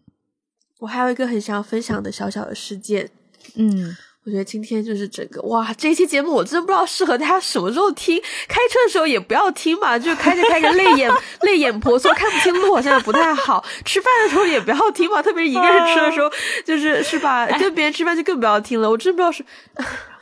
[0.80, 3.08] 我还有一个很想要分享的小小的事件，
[3.54, 3.96] 嗯，
[4.26, 8.18] 我觉得今天就是整个哇，这一期节目我真的不知道适合大家什么时候听，
[8.48, 11.12] 开车的时候也不要听嘛，就开着开着泪眼
[11.42, 16.30] 泪眼婆娑，看不清路好像也不太好，吃饭的时候也不要听嘛，特别是一个人吃的时候，
[16.64, 19.44] 就是是吧，跟别人吃饭就更不要听了，我真不知道是。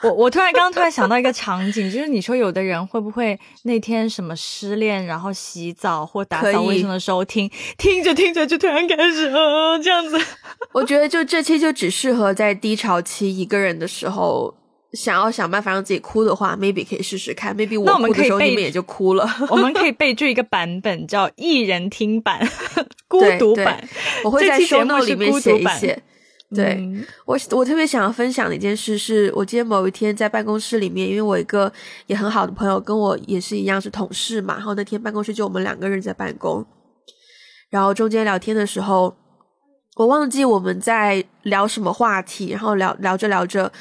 [0.03, 10.18] 我我突然刚刚突然想到一个场景，就是你说有的人会不会那天什么失恋，然后洗澡或打扫卫生的时候听，听着听着就突然开始呃这样子。
[10.72, 14.55] 我觉得就这期就只适合在低潮期一个人的时候，
[14.92, 17.57] 想要想办法让自己哭的话，maybe 可以试试看。
[17.57, 19.28] maybe 我哭的时候你们也就哭了。
[19.50, 22.46] 我们可以 备注一个版本叫一人听版，
[23.07, 23.86] 孤独版。
[24.24, 26.03] 我会在节目里面写一写。
[26.55, 26.86] 对
[27.24, 31.72] 我，我特别想要分享的一件事是，我今天某一天在办公室里面，因为我一个
[32.07, 36.62] 也很好的朋友跟我也是一样是同事嘛，然后那天办公室就我们两个人在办公，
[37.70, 39.16] 然后中间聊天的时候，
[39.96, 43.72] 我忘记我们在聊什么话题，然后聊聊着聊着，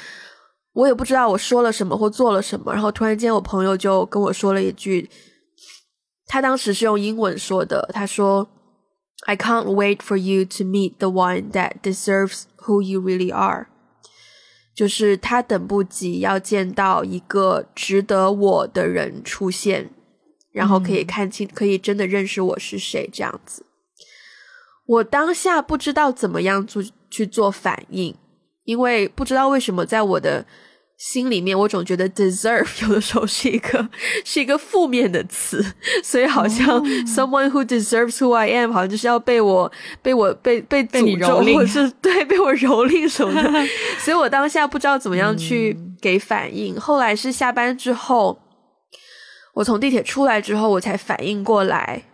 [0.72, 5.10] 我也不知道我说了什么或做了什么，然后突然间我朋友就跟我说了一句，
[6.26, 8.48] 他当时是用英文说的，他说。
[9.24, 13.66] I can't wait for you to meet the one that deserves who you really are。
[14.74, 19.90] 就是他等不及要见到一个值得我的人出现，
[20.50, 23.66] 然后可以看清，可以真的认识我是谁这样子。
[24.86, 28.16] 我当下不知道怎么样做去做反应，
[28.64, 30.44] 因为不知道为什么在我的
[31.02, 33.88] 心里面，我总觉得 deserve 有的时候是一个
[34.24, 35.60] 是一个负面的词，
[36.04, 43.66] 所以好像 someone who deserves who I am 好像就是要被我被我被被诅咒，或是对被我蹂躏什么的，
[43.98, 46.78] 所以我当下不知道怎么样去给反应。
[46.78, 48.38] 后来是下班之后，
[49.54, 52.04] 我从地铁出来之后，我才反应过来，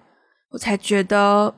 [0.53, 1.55] 我才觉得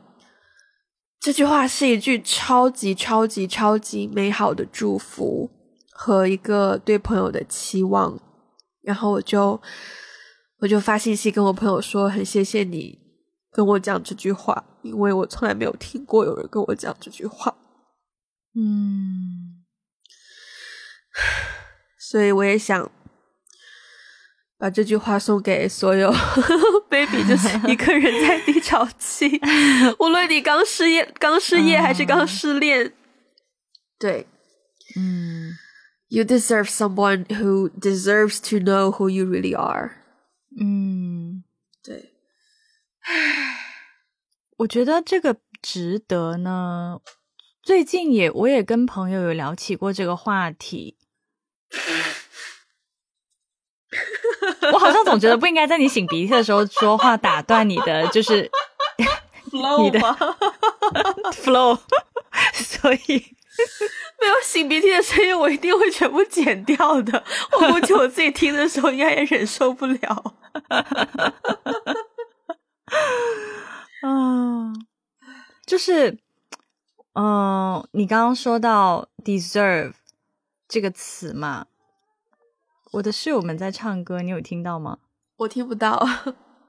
[1.20, 5.48] 这句话是一句超级超级超级美好的祝福。
[6.02, 8.18] 和一个对朋友的期望，
[8.82, 9.60] 然后我就
[10.60, 12.98] 我就发信息跟我朋友说，很谢谢你
[13.52, 17.54] 跟我讲这句话，因为我从来没有听过有人跟我讲这句话。
[18.54, 19.60] 嗯，
[22.00, 22.90] 所以我也想
[24.58, 26.10] 把这句话送给所有
[26.88, 29.38] baby，就是一个人在低潮期，
[30.00, 32.94] 无论你刚失业、刚失业还是刚失恋，
[33.98, 34.26] 对，
[34.96, 35.52] 嗯。
[36.12, 39.92] You deserve someone who deserves to know who you really are。
[40.60, 41.44] 嗯，
[41.84, 42.14] 对。
[44.58, 46.98] 我觉得这个值得呢。
[47.62, 50.96] 最近也，我也跟朋友有聊起过这个话题。
[54.72, 58.50] 我好像总觉得不应该在你擤鼻涕的时候说话，打断你的就是
[59.78, 60.00] 你的
[61.32, 61.78] flow，
[62.52, 63.36] 所以。
[64.20, 67.24] 没有擤鼻涕的声音，我一定会全部剪掉的。
[67.52, 70.34] 我估计我自己听的时候，应该也忍受不了。
[74.02, 74.72] 啊，
[75.66, 76.18] 就是，
[77.14, 79.92] 嗯，你刚刚说到 “deserve”
[80.66, 81.66] 这个词嘛，
[82.92, 84.98] 我的室友们在唱歌，你有听到吗？
[85.36, 86.06] 我听不到。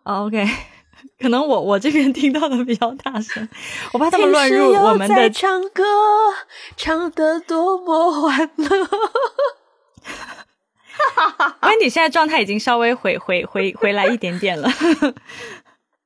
[0.04, 0.46] OK。
[1.20, 3.47] 可能我我这边听到的比较大声，
[3.93, 5.84] 我怕他们乱入我们的唱歌，
[6.76, 8.68] 唱的多么欢乐。
[11.64, 14.70] 因为你现在状态已经稍微回回回回来一点点了。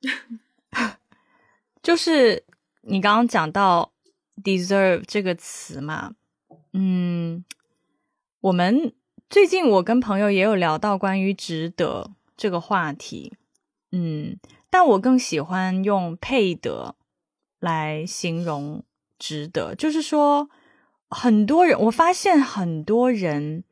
[1.81, 2.43] 就是
[2.81, 3.91] 你刚刚讲到
[4.43, 6.13] “deserve” 这个词嘛，
[6.73, 7.43] 嗯，
[8.41, 8.93] 我们
[9.29, 13.33] 最近我跟朋友也有聊到关于“值得”这个话题，
[13.91, 14.37] 嗯。
[14.77, 16.97] 但我更喜欢用配得
[17.61, 18.83] 来形容
[19.17, 20.49] 值得，就是说，
[21.09, 23.63] 很多人我发现很多人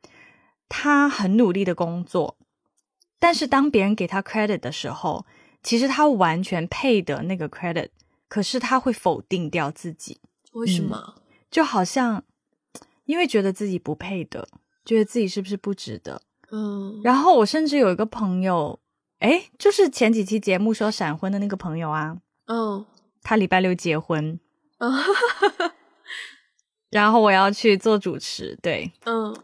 [0.66, 2.38] 他很努力的工作，
[3.18, 5.26] 但是当别人给他 credit 的时候，
[5.62, 7.90] 其实他完全配得那个 credit，
[8.26, 10.22] 可是他会否定掉自己。
[10.52, 11.16] 为什么？
[11.50, 12.24] 就好像
[13.04, 14.48] 因为觉得自己不配得，
[14.86, 16.22] 觉得自己是不是不值得？
[16.50, 17.02] 嗯。
[17.04, 18.80] 然后我甚至有一个朋友。
[19.24, 22.84] 哎，就是前几期节目说闪婚的那个朋友啊，嗯，
[23.22, 24.38] 他礼拜六结婚，
[26.90, 29.34] 然后我要去做主持，对，嗯，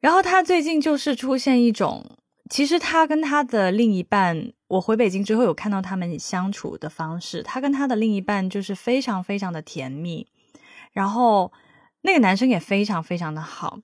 [0.00, 2.16] 然后他最近就是出现一种，
[2.48, 10.26] 其实他跟他的另一半，我回北京之后有看到他们相处的方式，他跟他的另一半就是非常非常的甜蜜，
[10.92, 11.52] 然后
[12.00, 13.80] 那个男生也非常非常的好，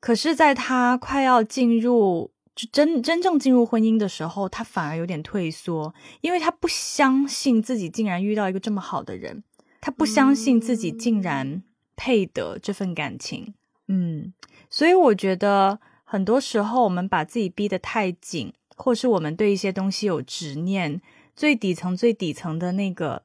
[0.00, 2.31] 可是，在他快要进入。
[2.54, 9.42] 就真真正进入婚姻的时候，他反而有点退缩，因为他不相信自己竟然遇到一个这么好的人，
[9.80, 11.62] 他不相信自己竟然
[11.96, 13.54] 配得这份感情。
[13.88, 14.34] 嗯，
[14.68, 21.00] 所以我觉得很多时候我们把自己逼得太紧，或是我们对一些东西有执念，
[21.34, 23.24] 最底层最底层的那个，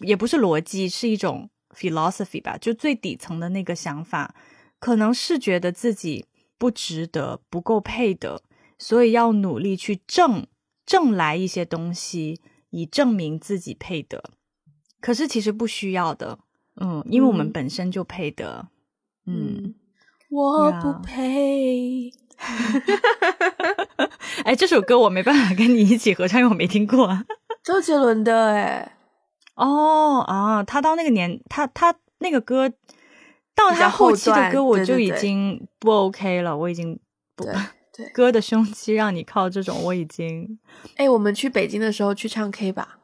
[0.00, 4.34] 也不是逻辑，是一种 philosophy 吧，就最底层的那个想法，
[4.78, 6.24] 可能是觉得自己
[6.56, 8.42] 不值得，不够配得。
[8.82, 10.44] 所以要努力去挣
[10.84, 14.24] 挣来一些东西，以证明自己配得。
[15.00, 16.40] 可是其实不需要的，
[16.80, 18.66] 嗯，因为我们本身就配得。
[19.24, 19.76] 嗯，
[20.30, 22.10] 我不配。
[24.42, 27.24] 哎，这首歌我没办法跟你一起合唱，因为我没听过。
[27.62, 28.96] 周杰伦的哎。
[29.54, 32.68] 哦啊，他到那个年，他他那个歌
[33.54, 36.98] 到他后期的歌，我就已经不 OK 了，我已经
[37.36, 37.46] 不。
[37.94, 40.58] 对，哥的胸肌让你靠这种， 我已经。
[40.96, 42.98] 哎，我们去北京的时候去唱 K 吧。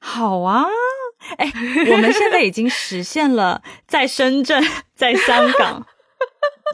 [0.00, 0.64] 好啊，
[1.38, 1.50] 哎，
[1.90, 4.62] 我们现在已经实现了 在深圳、
[4.94, 5.86] 在香港，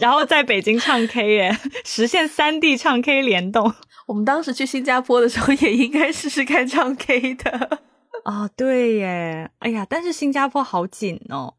[0.01, 3.72] 然后在北京唱 K 耶，实现三地唱 K 联动。
[4.07, 7.80] 我们当时去新加坡的时候也应该试试看唱 K 的。
[8.24, 11.55] 哦，对耶，哎呀，但是新加坡好紧哦。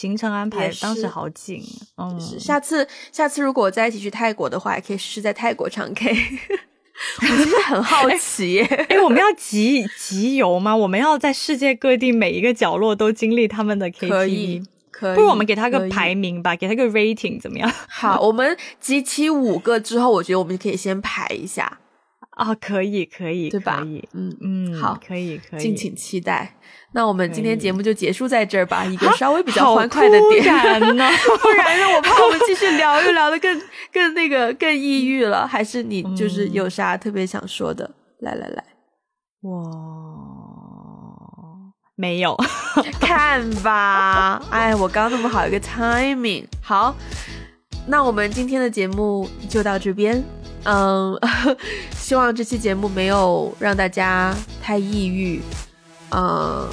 [0.00, 1.60] 行程安排当时好紧，
[1.96, 6.14] 嗯，下次下次如果我再一起去泰国的话，也可以试试在泰国唱 K。
[7.20, 10.76] 我真的很好 奇，哎，我们要集集邮吗？
[10.76, 14.08] 我们要在世界各地每一个角落都经历他们的 KTV？
[14.08, 17.68] 可以，可以，不如我们给他个排名吧，给他个 rating 怎么样？
[17.88, 21.78] 好，我们集齐五个之后，我觉得我们可以先排一下，
[22.38, 24.08] 啊，可以，可以，对吧可以，？
[24.12, 26.54] 嗯，嗯，好可以，可以，敬请期待。
[26.92, 30.44] 那我们今天节目就结束在这儿吧， 一个稍微比较欢快的点。
[30.96, 31.10] 呢
[31.42, 33.60] 不然呢，我怕我们继续聊又聊得更
[33.92, 35.46] 更那个更抑郁了。
[35.46, 37.90] 还是你就是有啥特别想说的？
[38.20, 38.64] 来来来，
[39.42, 39.72] 我
[41.96, 42.36] 没有，
[43.00, 44.40] 看吧。
[44.50, 46.94] 哎，我刚那么好一个 timing，好，
[47.88, 50.24] 那我们今天的节目就到这边。
[50.64, 51.18] 嗯，
[51.96, 55.40] 希望这期节目没有让大家太抑郁。
[56.10, 56.68] 嗯。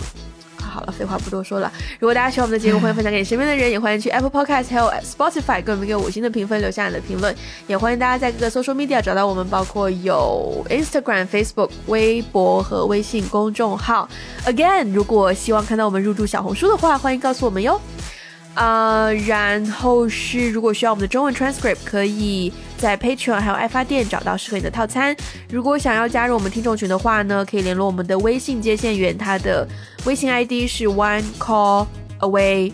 [0.58, 1.72] 好了，废话不多说了。
[2.02, 7.34] 如果大家喜欢我们的节目，欢迎分享给身边的人，也欢迎去 Apple Podcast 还有 Spotify 给我们一个五星的评分，留下你的评论。
[7.66, 14.10] 也欢迎大家在各个 social media 找到我们，包括有 Instagram、Facebook、微博和微信公众号。
[14.46, 17.80] Again，如果希望看到我们入驻小红书的话，欢迎告诉我们哟。
[18.56, 25.16] 呃，然后是如果需要我们的中文 transcript，可以在 Patreon 还有爱发电找到适合你的套餐。
[25.49, 29.68] 如果想要加入我们听众群的话呢，可以联络我们的微信接线员，他的
[30.06, 31.88] 微信 ID 是 One Call
[32.20, 32.72] Away。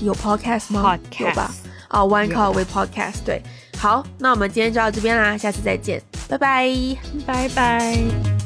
[0.00, 1.50] 有 podcast 吗 Podcast 有吧？
[1.88, 3.16] 啊、o n e Call Away Podcast。
[3.24, 3.42] 对，
[3.76, 6.70] 好，那我们今天就到这边啦，下次再见，拜拜。
[7.26, 8.39] 拜拜。